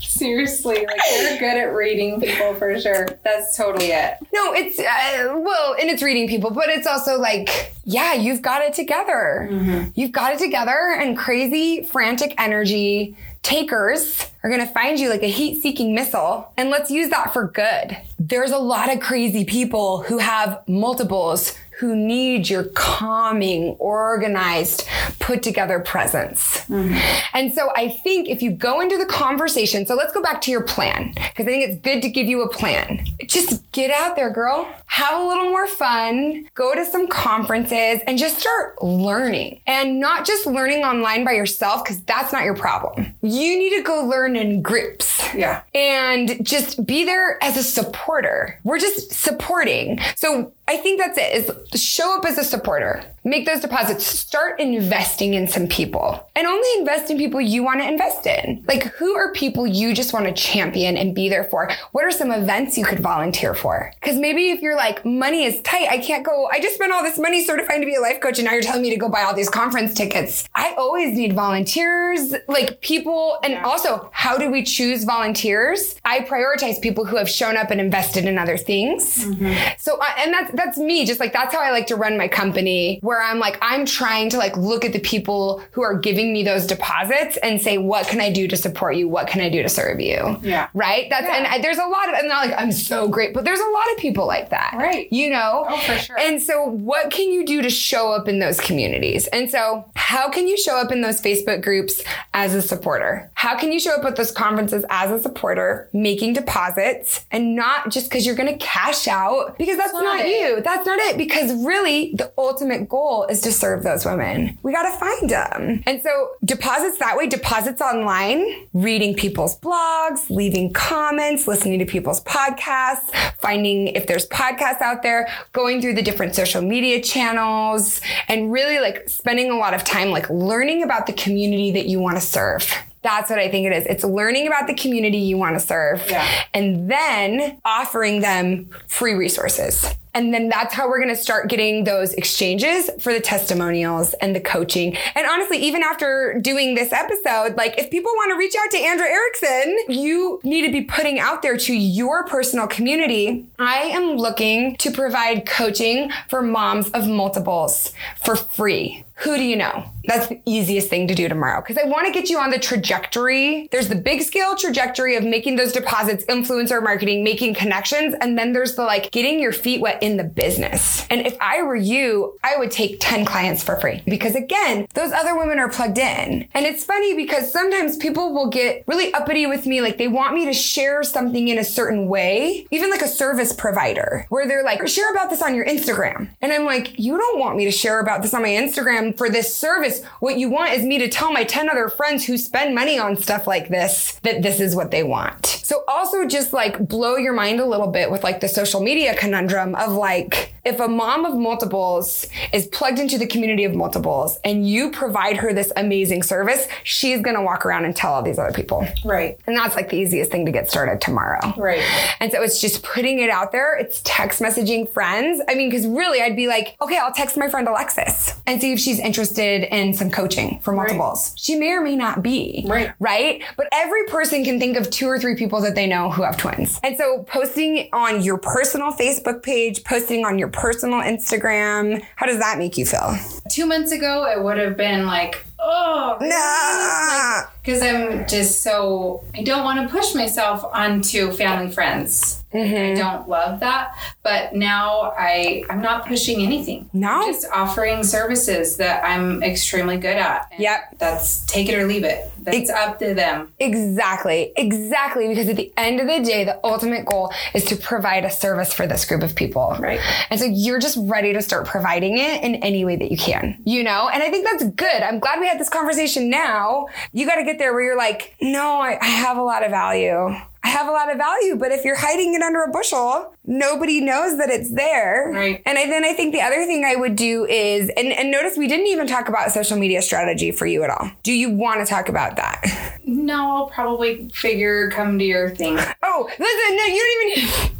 [0.00, 3.08] Seriously, like you're good at reading people for sure.
[3.22, 4.16] That's totally it.
[4.32, 8.62] No, it's, uh, well, and it's reading people, but it's also like, yeah, you've got
[8.62, 9.48] it together.
[9.50, 9.90] Mm-hmm.
[9.94, 13.14] You've got it together and crazy, frantic energy
[13.46, 16.52] takers are going to find you like a heat seeking missile.
[16.56, 17.96] And let's use that for good.
[18.18, 25.42] There's a lot of crazy people who have multiples who need your calming, organized, put
[25.42, 26.60] together presence.
[26.68, 26.96] Mm-hmm.
[27.34, 30.50] And so I think if you go into the conversation, so let's go back to
[30.50, 33.04] your plan, because I think it's good to give you a plan.
[33.26, 34.66] Just get out there, girl.
[34.86, 39.60] Have a little more fun, go to some conferences, and just start learning.
[39.66, 43.14] And not just learning online by yourself, because that's not your problem.
[43.20, 45.22] You need to go learn in groups.
[45.34, 45.62] Yeah.
[45.74, 48.58] And just be there as a supporter.
[48.64, 49.98] We're just supporting.
[50.14, 53.04] So I think that's it is show up as a supporter.
[53.24, 54.06] Make those deposits.
[54.06, 58.64] Start investing in some people and only invest in people you want to invest in.
[58.68, 61.68] Like who are people you just want to champion and be there for?
[61.90, 63.92] What are some events you could volunteer for?
[64.00, 67.02] Cause maybe if you're like, money is tight, I can't go, I just spent all
[67.02, 69.08] this money certifying to be a life coach and now you're telling me to go
[69.08, 70.48] buy all these conference tickets.
[70.54, 73.38] I always need volunteers, like people.
[73.42, 75.96] And also, how do we choose volunteers?
[76.04, 79.24] I prioritize people who have shown up and invested in other things.
[79.24, 79.74] Mm-hmm.
[79.78, 81.04] So, uh, and that's, that's me.
[81.04, 84.28] Just like, that's how I like to run my company where I'm like, I'm trying
[84.30, 88.06] to like look at the people who are giving me those deposits and say, what
[88.08, 89.08] can I do to support you?
[89.08, 90.38] What can I do to serve you?
[90.42, 90.68] Yeah.
[90.74, 91.08] Right.
[91.08, 91.36] That's, yeah.
[91.36, 93.70] and I, there's a lot of, and not like, I'm so great, but there's a
[93.70, 94.74] lot of people like that.
[94.76, 95.10] Right.
[95.12, 95.66] You know?
[95.68, 96.18] Oh, for sure.
[96.18, 99.26] And so what can you do to show up in those communities?
[99.28, 102.02] And so how can you show up in those Facebook groups
[102.34, 103.30] as a supporter?
[103.34, 107.90] How can you show up at those conferences as a supporter, making deposits and not
[107.90, 110.60] just because you're going to cash out because that's, that's not, not you.
[110.60, 111.16] That's not it.
[111.16, 114.58] Because really the ultimate goal is to serve those women.
[114.62, 115.82] We got to find them.
[115.86, 122.22] And so deposits that way, deposits online, reading people's blogs, leaving comments, listening to people's
[122.22, 128.52] podcasts, finding if there's podcasts out there, going through the different social media channels and
[128.52, 132.16] really like spending a lot of time like learning about the community that you want
[132.16, 132.72] to serve.
[133.02, 133.86] That's what I think it is.
[133.86, 136.28] It's learning about the community you want to serve yeah.
[136.52, 139.94] and then offering them free resources.
[140.16, 144.34] And then that's how we're going to start getting those exchanges for the testimonials and
[144.34, 144.96] the coaching.
[145.14, 148.78] And honestly, even after doing this episode, like if people want to reach out to
[148.78, 153.46] Andra Erickson, you need to be putting out there to your personal community.
[153.58, 157.92] I am looking to provide coaching for moms of multiples
[158.24, 159.84] for free who do you know?
[160.04, 162.58] That's the easiest thing to do tomorrow because I want to get you on the
[162.58, 163.66] trajectory.
[163.72, 168.14] There's the big scale trajectory of making those deposits, influencer marketing, making connections.
[168.20, 171.06] And then there's the like getting your feet wet in the business.
[171.10, 175.12] And if I were you, I would take 10 clients for free because again, those
[175.12, 176.48] other women are plugged in.
[176.54, 179.80] And it's funny because sometimes people will get really uppity with me.
[179.80, 183.52] Like they want me to share something in a certain way, even like a service
[183.52, 186.30] provider where they're like, share about this on your Instagram.
[186.40, 189.28] And I'm like, you don't want me to share about this on my Instagram for
[189.28, 190.04] this service.
[190.20, 193.16] What you want is me to tell my 10 other friends who spend money on
[193.16, 195.46] stuff like this that this is what they want.
[195.46, 199.16] So also just like blow your mind a little bit with like the social media
[199.16, 204.38] conundrum of like, if a mom of multiples is plugged into the community of multiples
[204.44, 208.22] and you provide her this amazing service, she's going to walk around and tell all
[208.22, 208.86] these other people.
[209.04, 209.38] Right.
[209.46, 211.54] And that's like the easiest thing to get started tomorrow.
[211.56, 211.84] Right.
[212.18, 213.76] And so it's just putting it out there.
[213.76, 215.40] It's text messaging friends.
[215.48, 218.72] I mean, because really I'd be like, okay, I'll text my friend Alexis and see
[218.72, 221.30] if she's interested in some coaching for multiples.
[221.30, 221.38] Right.
[221.38, 222.64] She may or may not be.
[222.66, 222.92] Right.
[222.98, 223.42] Right.
[223.56, 226.36] But every person can think of two or three people that they know who have
[226.36, 226.80] twins.
[226.82, 232.38] And so posting on your personal Facebook page, posting on your personal Instagram, how does
[232.38, 233.16] that make you feel?
[233.50, 237.42] Two months ago, it would have been like, oh, no.
[237.62, 242.44] Because like, I'm just so, I don't want to push myself onto family friends.
[242.56, 242.92] Mm-hmm.
[242.92, 243.96] I don't love that.
[244.22, 246.88] But now I I'm not pushing anything.
[246.92, 247.08] No.
[247.08, 250.52] I'm just offering services that I'm extremely good at.
[250.58, 250.96] yep.
[250.98, 252.30] That's take it or leave it.
[252.38, 253.52] That's up to them.
[253.58, 254.52] Exactly.
[254.56, 255.28] Exactly.
[255.28, 258.72] Because at the end of the day, the ultimate goal is to provide a service
[258.72, 259.76] for this group of people.
[259.80, 260.00] Right.
[260.30, 263.60] And so you're just ready to start providing it in any way that you can.
[263.64, 264.08] You know?
[264.08, 265.02] And I think that's good.
[265.02, 266.86] I'm glad we had this conversation now.
[267.12, 269.70] You got to get there where you're like, no, I, I have a lot of
[269.70, 270.34] value.
[270.66, 274.00] I have a lot of value, but if you're hiding it under a bushel, nobody
[274.00, 275.30] knows that it's there.
[275.32, 275.62] Right.
[275.64, 278.58] And I, then I think the other thing I would do is, and, and notice
[278.58, 281.08] we didn't even talk about social media strategy for you at all.
[281.22, 282.98] Do you want to talk about that?
[283.04, 285.78] No, I'll probably figure come to your thing.
[286.02, 287.76] Oh, listen, no, you don't even.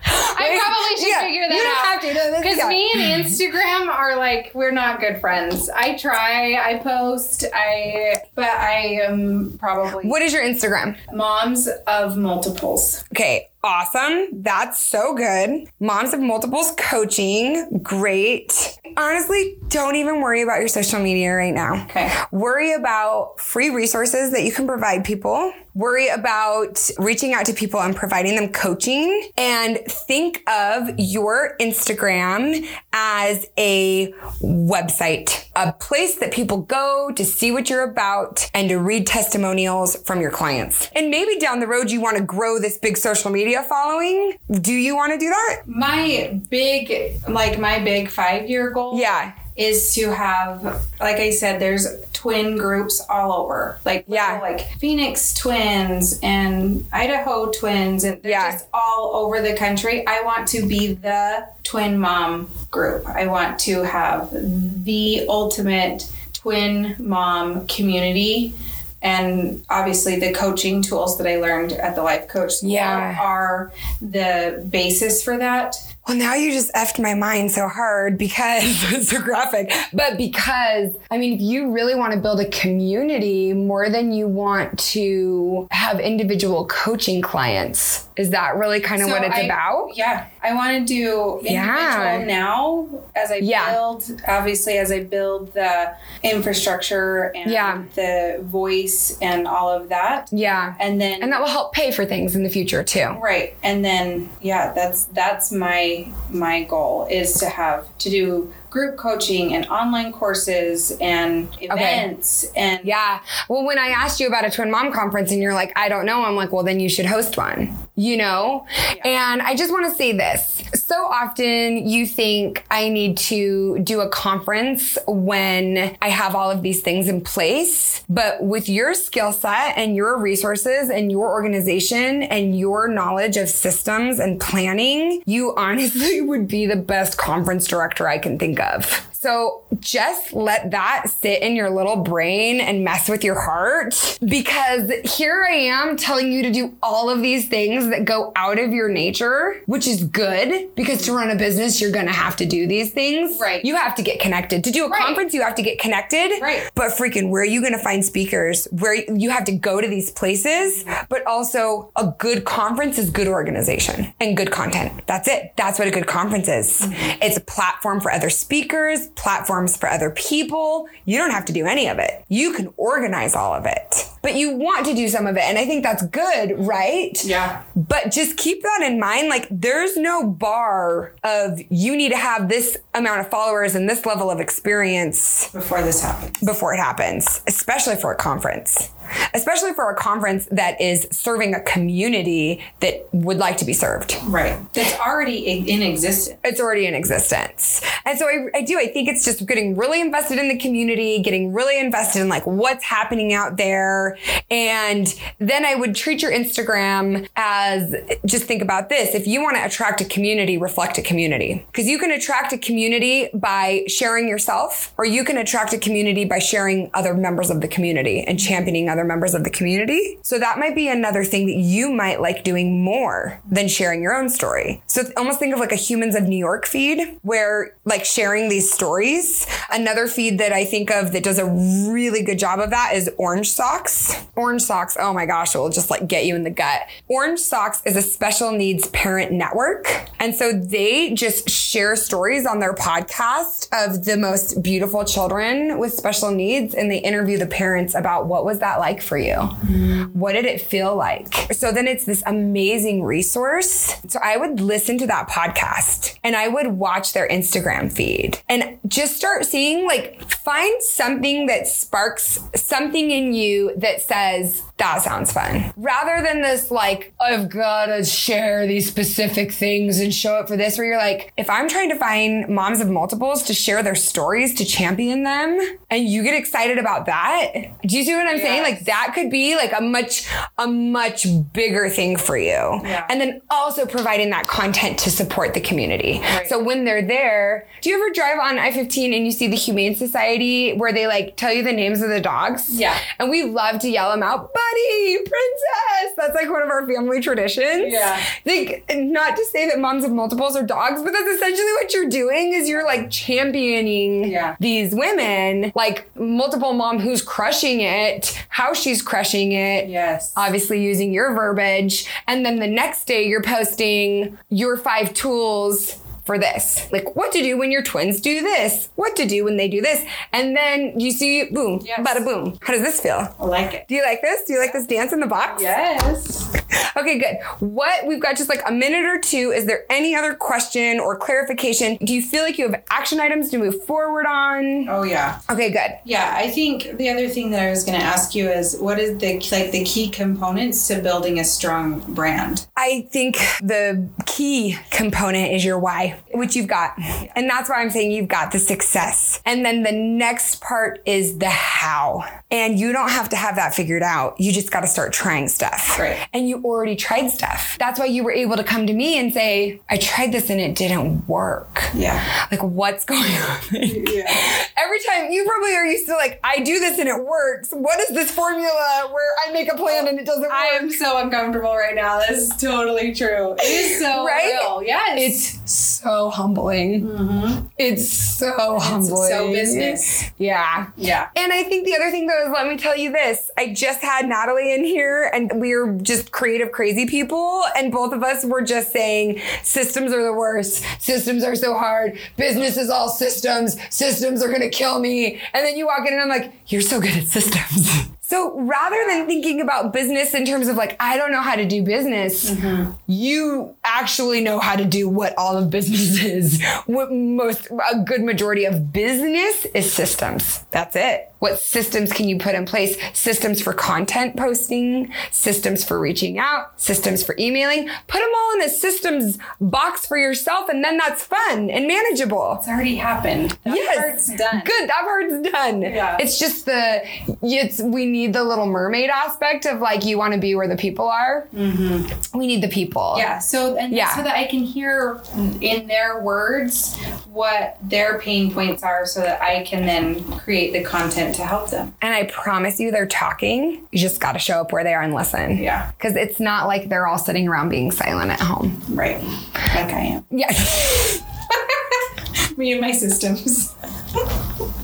[0.09, 1.85] I probably should yeah, figure that you don't out.
[1.85, 2.41] Have to.
[2.41, 5.69] Because me and Instagram are like we're not good friends.
[5.69, 10.97] I try, I post, I but I am probably What is your Instagram?
[11.13, 13.03] Moms of multiples.
[13.13, 13.48] Okay.
[13.61, 14.41] Awesome.
[14.41, 15.67] That's so good.
[15.81, 17.79] Moms of multiples coaching.
[17.83, 18.79] Great.
[18.95, 21.83] Honestly, don't even worry about your social media right now.
[21.85, 22.11] Okay.
[22.31, 25.53] Worry about free resources that you can provide people.
[25.75, 29.29] Worry about reaching out to people and providing them coaching.
[29.37, 37.51] And think of your Instagram as a website, a place that people go to see
[37.51, 40.89] what you're about and to read testimonials from your clients.
[40.95, 44.37] And maybe down the road, you want to grow this big social media following.
[44.49, 45.61] Do you want to do that?
[45.65, 48.99] My big, like my big five year goal.
[48.99, 49.33] Yeah.
[49.59, 50.63] Is to have,
[50.99, 53.77] like I said, there's twin groups all over.
[53.83, 54.39] Like, yeah.
[54.41, 58.51] like Phoenix twins and Idaho twins, and they're yeah.
[58.53, 60.07] just all over the country.
[60.07, 63.05] I want to be the twin mom group.
[63.05, 68.53] I want to have the ultimate twin mom community
[69.01, 73.17] and obviously the coaching tools that I learned at the life coach yeah.
[73.19, 75.75] are the basis for that.
[76.07, 79.71] Well, now you just effed my mind so hard because it's so graphic.
[79.93, 84.27] But because, I mean, if you really want to build a community more than you
[84.27, 89.43] want to have individual coaching clients, is that really kind of so what it's I,
[89.43, 89.95] about?
[89.95, 90.27] Yeah.
[90.43, 92.25] I want to do individual yeah.
[92.27, 93.71] now as I yeah.
[93.71, 97.81] build, obviously, as I build the infrastructure and yeah.
[97.95, 100.27] the voice and all of that.
[100.33, 100.75] Yeah.
[100.81, 103.17] And then, and that will help pay for things in the future too.
[103.23, 103.55] Right.
[103.63, 109.53] And then, yeah, that's, that's my, my goal is to have to do group coaching
[109.55, 112.59] and online courses and events okay.
[112.59, 115.71] and yeah well when i asked you about a twin mom conference and you're like
[115.75, 119.31] i don't know i'm like well then you should host one you know yeah.
[119.31, 124.01] and i just want to say this so often you think i need to do
[124.01, 129.31] a conference when i have all of these things in place but with your skill
[129.31, 135.55] set and your resources and your organization and your knowledge of systems and planning you
[135.55, 139.08] honestly would be the best conference director i can think of.
[139.21, 144.89] So just let that sit in your little brain and mess with your heart because
[145.03, 148.71] here I am telling you to do all of these things that go out of
[148.71, 152.45] your nature, which is good because to run a business, you're going to have to
[152.45, 153.41] do these things.
[153.41, 153.63] Right.
[153.65, 154.63] You have to get connected.
[154.63, 155.01] To do a right.
[155.01, 156.39] conference, you have to get connected.
[156.41, 156.71] Right.
[156.73, 158.69] But freaking, where are you going to find speakers?
[158.71, 163.27] Where you have to go to these places, but also a good conference is good
[163.27, 164.93] organization and good content.
[165.07, 165.51] That's it.
[165.57, 166.83] That's what a good conference is.
[166.83, 167.21] Mm-hmm.
[167.21, 170.87] It's a platform for other speakers platforms for other people.
[171.05, 172.23] You don't have to do any of it.
[172.27, 175.43] You can organize all of it, but you want to do some of it.
[175.43, 177.17] And I think that's good, right?
[177.23, 177.63] Yeah.
[177.75, 179.29] But just keep that in mind.
[179.29, 184.05] Like, there's no bar of you need to have this amount of followers and this
[184.05, 186.39] level of experience Before this happens.
[186.39, 188.89] before it happens, especially for a conference.
[189.33, 194.17] Especially for a conference that is serving a community that would like to be served.
[194.25, 194.57] Right.
[194.73, 195.37] That's already
[195.69, 196.37] in existence.
[196.43, 197.81] It's already in existence.
[198.05, 201.19] And so I, I do, I think it's just getting really invested in the community,
[201.19, 204.17] getting really invested in like what's happening out there.
[204.49, 207.95] And then I would treat your Instagram as
[208.25, 209.13] just think about this.
[209.15, 211.65] If you want to attract a community, reflect a community.
[211.71, 216.25] Because you can attract a community by sharing yourself, or you can attract a community
[216.25, 220.19] by sharing other members of the community and championing other members of the community.
[220.21, 224.13] So that might be another thing that you might like doing more than sharing your
[224.13, 224.81] own story.
[224.87, 228.71] So almost think of like a Humans of New York feed where like sharing these
[228.71, 229.47] stories.
[229.71, 233.09] Another feed that I think of that does a really good job of that is
[233.17, 234.25] Orange Socks.
[234.35, 236.81] Orange Socks, oh my gosh, it will just like get you in the gut.
[237.07, 239.87] Orange Socks is a special needs parent network.
[240.19, 245.93] And so they just share stories on their podcast of the most beautiful children with
[245.93, 249.35] special needs and they interview the parents about what was that like for you?
[249.35, 250.19] Mm-hmm.
[250.19, 251.31] What did it feel like?
[251.53, 254.01] So then it's this amazing resource.
[254.07, 258.79] So I would listen to that podcast and I would watch their Instagram feed and
[258.87, 265.31] just start seeing like find something that sparks something in you that says that sounds
[265.31, 270.47] fun rather than this like I've got to share these specific things and show up
[270.47, 273.83] for this where you're like if I'm trying to find moms of multiples to share
[273.83, 275.59] their stories to champion them
[275.89, 277.53] and you get excited about that
[277.85, 280.27] do you see what I'm saying like that could be like a much
[280.57, 283.05] a much bigger thing for you Yeah.
[283.09, 286.47] and then also providing that content to support the community Right.
[286.47, 289.95] so when they're there do you ever drive on I-15 and you see the Humane
[289.95, 292.97] Society where they like tell you the names of the dogs Yeah.
[293.19, 297.21] and we love to yell them out buddy princess that's like one of our family
[297.21, 298.21] traditions Yeah.
[298.45, 302.09] like not to say that moms of multiples are dogs but that's essentially what you're
[302.09, 304.55] doing is you're like championing Yeah.
[304.59, 310.33] these women like multiple mom who's crushing it how she's crushing it Yes.
[310.35, 312.05] obviously using your verbiage.
[312.27, 315.97] And then the next day you're posting your five tools
[316.29, 316.87] for this.
[316.91, 319.81] Like what to do when your twins do this, what to do when they do
[319.81, 320.05] this.
[320.31, 322.01] And then you see, boom, Yes.
[322.07, 322.55] bada boom.
[322.61, 323.35] How does this feel?
[323.39, 323.87] I like it.
[323.87, 324.45] Do you like this?
[324.45, 325.59] Do you like this dance in the box?
[325.63, 326.58] Yes.
[326.97, 327.37] Okay, good.
[327.59, 329.51] What we've got just like a minute or two.
[329.51, 331.97] Is there any other question or clarification?
[332.03, 334.87] Do you feel like you have action items to move forward on?
[334.89, 335.39] Oh yeah.
[335.49, 335.97] Okay, good.
[336.05, 338.99] Yeah, I think the other thing that I was going to ask you is what
[338.99, 342.67] is the like the key components to building a strong brand?
[342.75, 346.93] I think the key component is your why, which you've got.
[347.35, 349.41] And that's why I'm saying you've got the success.
[349.45, 352.23] And then the next part is the how.
[352.51, 354.39] And you don't have to have that figured out.
[354.39, 355.99] You just got to start trying stuff.
[355.99, 356.27] Right.
[356.33, 357.77] And you already tried stuff.
[357.79, 360.59] That's why you were able to come to me and say, I tried this and
[360.59, 361.81] it didn't work.
[361.95, 362.47] Yeah.
[362.51, 363.57] Like, what's going on?
[364.09, 364.33] Yeah.
[364.77, 367.69] Every time you probably are used to like, I do this and it works.
[367.71, 370.51] What is this formula where I make a plan and it doesn't work?
[370.51, 372.19] I am so uncomfortable right now.
[372.19, 373.53] This is totally true.
[373.59, 374.45] It is so Right?
[374.45, 374.81] real.
[374.83, 375.19] Yes.
[375.61, 377.03] It's so humbling.
[377.07, 377.67] Mm-hmm.
[377.77, 379.29] It's so humbling.
[379.29, 380.29] so business.
[380.37, 380.87] Yeah.
[380.97, 381.29] yeah.
[381.35, 383.51] And I think the other thing though is let me tell you this.
[383.57, 388.11] I just had Natalie in here and we are just creative crazy people and both
[388.11, 390.83] of us were just saying systems are the worst.
[390.99, 392.17] Systems are so hard.
[392.37, 393.77] Business is all systems.
[393.93, 395.39] Systems are going to kill me.
[395.53, 398.09] And then you walk in and I'm like, you're so good at systems.
[398.29, 401.65] So rather than thinking about business in terms of like, I don't know how to
[401.65, 402.91] do business, mm-hmm.
[403.07, 406.63] you actually know how to do what all of business is.
[406.85, 410.63] What most, a good majority of business is systems.
[410.69, 411.28] That's it.
[411.39, 412.97] What systems can you put in place?
[413.13, 417.87] Systems for content posting, systems for reaching out, systems for emailing.
[418.07, 422.57] Put them all in a systems box for yourself, and then that's fun and manageable.
[422.59, 423.57] It's already happened.
[423.63, 424.61] That yes, part's done.
[424.65, 425.81] Good, that part's done.
[425.81, 426.17] Yeah.
[426.19, 427.03] It's just the
[427.41, 430.75] it's we need the little mermaid aspect of like you want to be where the
[430.77, 431.47] people are.
[431.55, 432.37] Mm-hmm.
[432.37, 433.15] We need the people.
[433.17, 433.39] Yeah.
[433.39, 434.13] So and Yeah.
[434.15, 435.21] so that I can hear
[435.61, 436.97] in their words
[437.31, 441.69] what their pain points are, so that I can then create the content to help
[441.69, 441.95] them.
[442.01, 443.85] And I promise you, they're talking.
[443.91, 445.57] You just got to show up where they are and listen.
[445.57, 445.91] Yeah.
[445.91, 448.81] Because it's not like they're all sitting around being silent at home.
[448.89, 449.21] Right.
[449.23, 450.25] Like I am.
[450.31, 450.51] Yeah.
[452.57, 453.73] Me and my systems.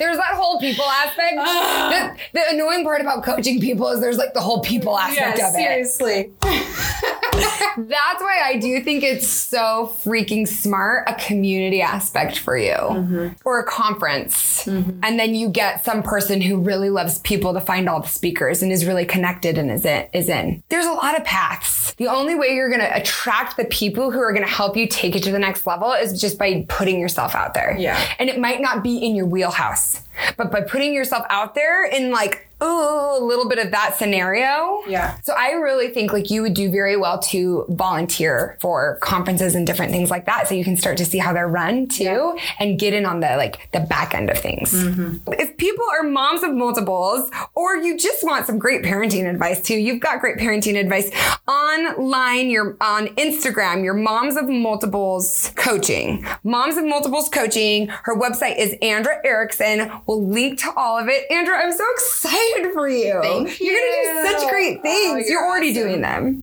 [0.00, 1.36] there's that whole people aspect.
[1.90, 5.54] The, the annoying part about coaching people is there's like the whole people aspect of
[5.54, 5.54] it.
[5.54, 6.30] seriously.
[7.76, 13.28] That's why I do think it's so freaking smart a community aspect for you mm-hmm.
[13.44, 14.64] or a conference.
[14.64, 15.00] Mm-hmm.
[15.02, 18.62] And then you get some person who really loves people to find all the speakers
[18.62, 20.62] and is really connected and is in, is in.
[20.68, 21.94] There's a lot of paths.
[21.94, 24.86] The only way you're going to attract the people who are going to help you
[24.86, 27.76] take it to the next level is just by putting yourself out there.
[27.78, 28.00] Yeah.
[28.18, 29.89] And it might not be in your wheelhouse,
[30.36, 34.82] but by putting yourself out there in like ooh, a little bit of that scenario.
[34.86, 35.18] Yeah.
[35.22, 39.66] So I really think like you would do very well to volunteer for conferences and
[39.66, 40.48] different things like that.
[40.48, 42.34] So you can start to see how they're run too yeah.
[42.58, 44.72] and get in on the like the back end of things.
[44.72, 45.32] Mm-hmm.
[45.32, 49.76] If people are moms of multiples or you just want some great parenting advice too,
[49.76, 51.10] you've got great parenting advice
[51.48, 52.50] online.
[52.50, 57.88] You're on Instagram, your moms of multiples coaching, moms of multiples coaching.
[57.88, 59.90] Her website is Andra Erickson.
[60.06, 61.30] We'll link to all of it.
[61.30, 63.20] Andra, I'm so excited excited for you.
[63.22, 63.66] Thank you.
[63.66, 65.12] You're going to do such great oh, things.
[65.12, 65.82] Oh, you're, you're, already awesome.
[65.82, 66.42] doing them.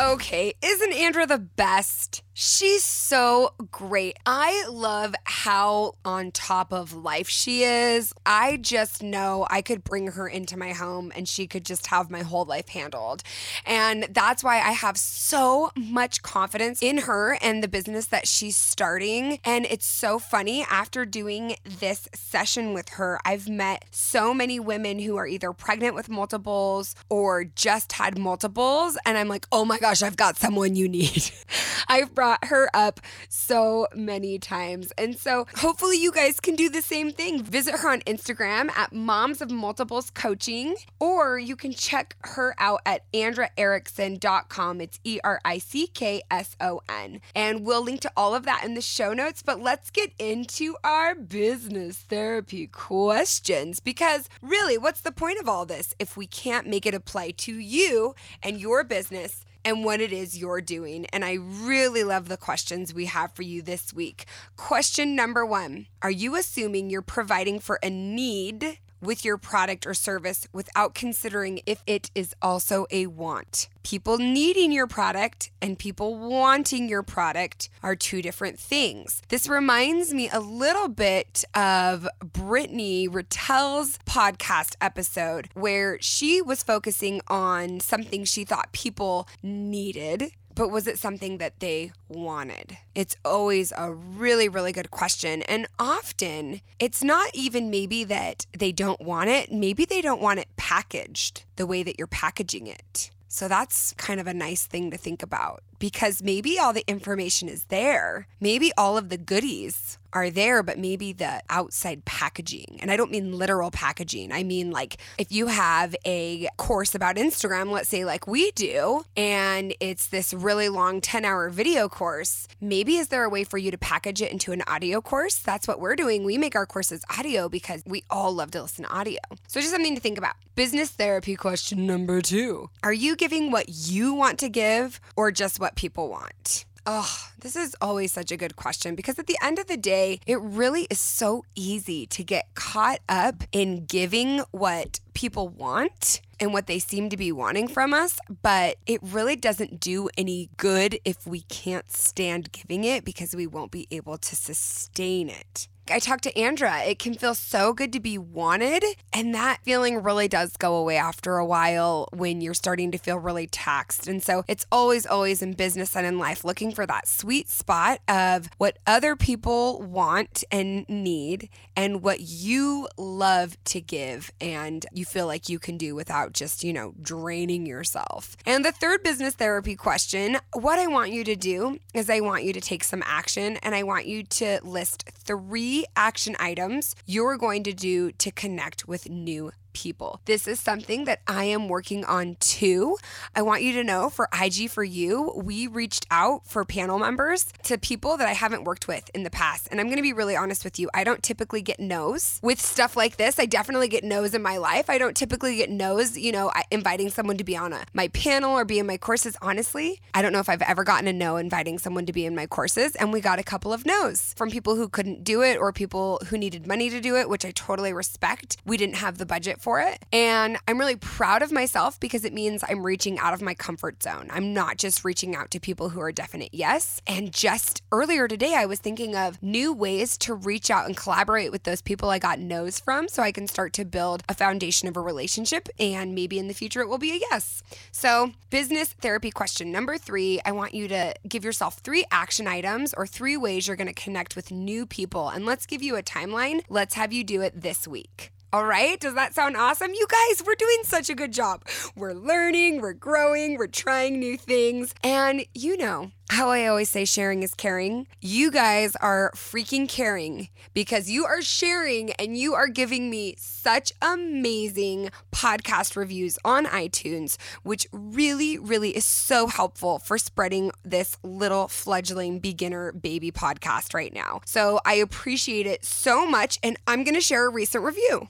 [0.00, 2.22] Okay, isn't Andra the best?
[2.40, 4.16] She's so great.
[4.24, 8.14] I love how on top of life she is.
[8.24, 12.12] I just know I could bring her into my home and she could just have
[12.12, 13.24] my whole life handled.
[13.66, 18.54] And that's why I have so much confidence in her and the business that she's
[18.54, 19.40] starting.
[19.42, 20.64] And it's so funny.
[20.70, 25.96] After doing this session with her, I've met so many women who are either pregnant
[25.96, 28.96] with multiples or just had multiples.
[29.04, 31.32] And I'm like, oh my gosh, I've got someone you need.
[31.88, 33.00] I've brought brought her up
[33.30, 34.92] so many times.
[34.98, 37.42] And so hopefully you guys can do the same thing.
[37.42, 42.82] Visit her on Instagram at Moms of Multiples Coaching, or you can check her out
[42.84, 44.80] at andraerickson.com.
[44.82, 47.22] It's E R I C K S O N.
[47.34, 49.42] And we'll link to all of that in the show notes.
[49.42, 55.64] But let's get into our business therapy questions because really, what's the point of all
[55.64, 60.12] this if we can't make it apply to you and your business and what it
[60.12, 61.06] is you're doing.
[61.06, 64.26] And I really love the questions we have for you this week.
[64.56, 68.78] Question number one Are you assuming you're providing for a need?
[69.00, 73.68] With your product or service without considering if it is also a want.
[73.82, 79.22] People needing your product and people wanting your product are two different things.
[79.28, 87.20] This reminds me a little bit of Brittany Rattel's podcast episode where she was focusing
[87.28, 92.78] on something she thought people needed but was it something that they wanted?
[92.92, 95.42] It's always a really, really good question.
[95.42, 100.40] And often it's not even maybe that they don't want it, maybe they don't want
[100.40, 103.10] it packaged the way that you're packaging it.
[103.28, 107.48] So that's kind of a nice thing to think about because maybe all the information
[107.48, 108.26] is there.
[108.40, 112.78] Maybe all of the goodies are there, but maybe the outside packaging.
[112.80, 114.32] And I don't mean literal packaging.
[114.32, 119.04] I mean, like, if you have a course about Instagram, let's say, like we do,
[119.16, 123.58] and it's this really long 10 hour video course, maybe is there a way for
[123.58, 125.38] you to package it into an audio course?
[125.38, 126.24] That's what we're doing.
[126.24, 129.20] We make our courses audio because we all love to listen to audio.
[129.46, 130.34] So, just something to think about.
[130.54, 135.60] Business therapy question number two Are you giving what you want to give or just
[135.60, 136.64] what what people want?
[136.86, 140.18] Oh, this is always such a good question because at the end of the day,
[140.26, 146.54] it really is so easy to get caught up in giving what people want and
[146.54, 150.98] what they seem to be wanting from us, but it really doesn't do any good
[151.04, 155.68] if we can't stand giving it because we won't be able to sustain it.
[155.90, 156.82] I talked to Andra.
[156.82, 158.84] It can feel so good to be wanted.
[159.12, 163.18] And that feeling really does go away after a while when you're starting to feel
[163.18, 164.06] really taxed.
[164.06, 168.00] And so it's always, always in business and in life looking for that sweet spot
[168.08, 175.04] of what other people want and need and what you love to give and you
[175.04, 178.36] feel like you can do without just, you know, draining yourself.
[178.44, 182.44] And the third business therapy question what I want you to do is I want
[182.44, 187.36] you to take some action and I want you to list three action items you're
[187.36, 190.20] going to do to connect with new people.
[190.24, 192.96] This is something that I am working on too.
[193.36, 197.46] I want you to know for IG for You, we reached out for panel members
[197.62, 199.68] to people that I haven't worked with in the past.
[199.70, 200.90] And I'm going to be really honest with you.
[200.92, 203.38] I don't typically get no's with stuff like this.
[203.38, 204.90] I definitely get no's in my life.
[204.90, 208.58] I don't typically get no's, you know, inviting someone to be on a, my panel
[208.58, 209.36] or be in my courses.
[209.40, 212.34] Honestly, I don't know if I've ever gotten a no inviting someone to be in
[212.34, 212.96] my courses.
[212.96, 216.20] And we got a couple of no's from people who couldn't do it or people
[216.26, 218.56] who needed money to do it, which I totally respect.
[218.66, 220.02] We didn't have the budget for for it.
[220.14, 224.02] And I'm really proud of myself because it means I'm reaching out of my comfort
[224.02, 224.28] zone.
[224.30, 227.02] I'm not just reaching out to people who are definite yes.
[227.06, 231.52] And just earlier today, I was thinking of new ways to reach out and collaborate
[231.52, 234.88] with those people I got no's from so I can start to build a foundation
[234.88, 235.68] of a relationship.
[235.78, 237.62] And maybe in the future it will be a yes.
[237.92, 242.94] So, business therapy question number three I want you to give yourself three action items
[242.94, 245.28] or three ways you're going to connect with new people.
[245.28, 246.62] And let's give you a timeline.
[246.70, 248.32] Let's have you do it this week.
[248.50, 249.92] All right, does that sound awesome?
[249.92, 251.66] You guys, we're doing such a good job.
[251.94, 254.94] We're learning, we're growing, we're trying new things.
[255.04, 258.06] And you know how I always say sharing is caring.
[258.22, 263.92] You guys are freaking caring because you are sharing and you are giving me such
[264.00, 271.68] amazing podcast reviews on iTunes, which really, really is so helpful for spreading this little
[271.68, 274.40] fledgling beginner baby podcast right now.
[274.46, 276.58] So I appreciate it so much.
[276.62, 278.28] And I'm going to share a recent review.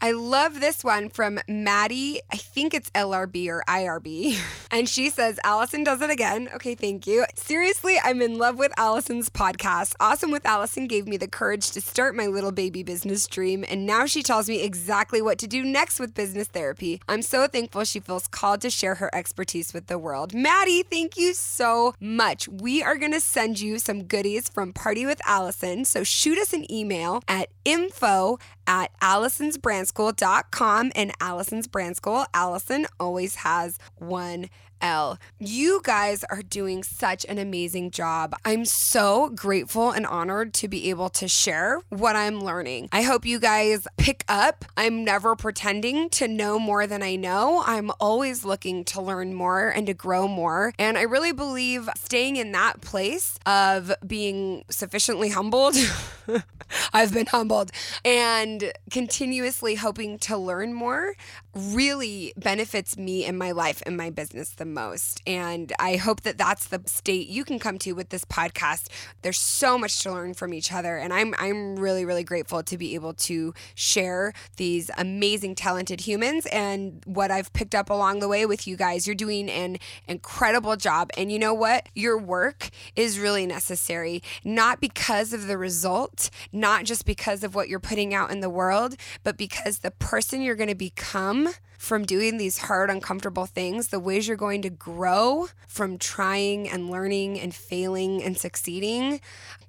[0.00, 2.20] I love this one from Maddie.
[2.32, 4.38] I think it's LRB or IRB.
[4.68, 6.50] And she says, Alison does it again.
[6.54, 7.24] Okay, thank you.
[7.36, 9.94] Seriously, I'm in love with Alison's podcast.
[10.00, 13.64] Awesome with Alison gave me the courage to start my little baby business dream.
[13.68, 17.00] And now she tells me exactly what to do next with business therapy.
[17.08, 20.34] I'm so thankful she feels called to share her expertise with the world.
[20.34, 22.48] Maddie, thank you so much.
[22.48, 25.84] We are going to send you some goodies from Party with Alison.
[25.84, 32.26] So shoot us an email at info at alisonsbrandschool.com and Alison's Brand School.
[32.34, 34.48] Alison always has one
[34.80, 35.18] L.
[35.38, 38.34] You guys are doing such an amazing job.
[38.44, 42.88] I'm so grateful and honored to be able to share what I'm learning.
[42.92, 44.64] I hope you guys pick up.
[44.76, 47.62] I'm never pretending to know more than I know.
[47.66, 50.72] I'm always looking to learn more and to grow more.
[50.78, 55.76] And I really believe staying in that place of being sufficiently humbled.
[56.92, 57.70] I've been humbled
[58.04, 61.14] and continuously hoping to learn more
[61.56, 65.22] really benefits me in my life and my business the most.
[65.26, 68.88] And I hope that that's the state you can come to with this podcast.
[69.22, 70.96] There's so much to learn from each other.
[70.96, 76.46] And I'm, I'm really, really grateful to be able to share these amazing, talented humans
[76.52, 79.06] and what I've picked up along the way with you guys.
[79.06, 81.10] You're doing an incredible job.
[81.16, 81.88] And you know what?
[81.94, 87.68] Your work is really necessary, not because of the result, not just because of what
[87.68, 91.45] you're putting out in the world, but because the person you're going to become
[91.78, 96.90] from doing these hard, uncomfortable things, the ways you're going to grow from trying and
[96.90, 99.20] learning and failing and succeeding,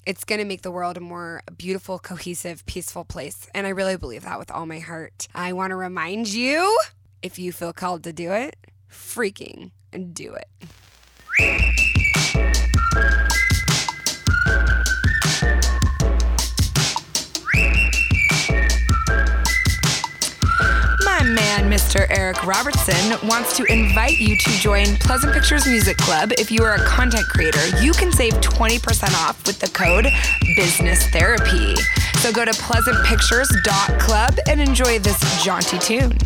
[0.06, 3.48] it's going to make the world a more beautiful, cohesive, peaceful place.
[3.54, 5.28] And I really believe that with all my heart.
[5.36, 6.78] I want to remind you
[7.22, 8.56] if you feel called to do it,
[8.90, 9.72] freaking
[10.14, 10.48] do it.
[21.38, 22.08] Man, Mr.
[22.10, 26.32] Eric Robertson, wants to invite you to join Pleasant Pictures Music Club.
[26.40, 30.08] If you are a content creator, you can save 20% off with the code
[30.56, 31.76] Business Therapy.
[32.22, 36.18] So go to pleasantpictures.club and enjoy this jaunty tune.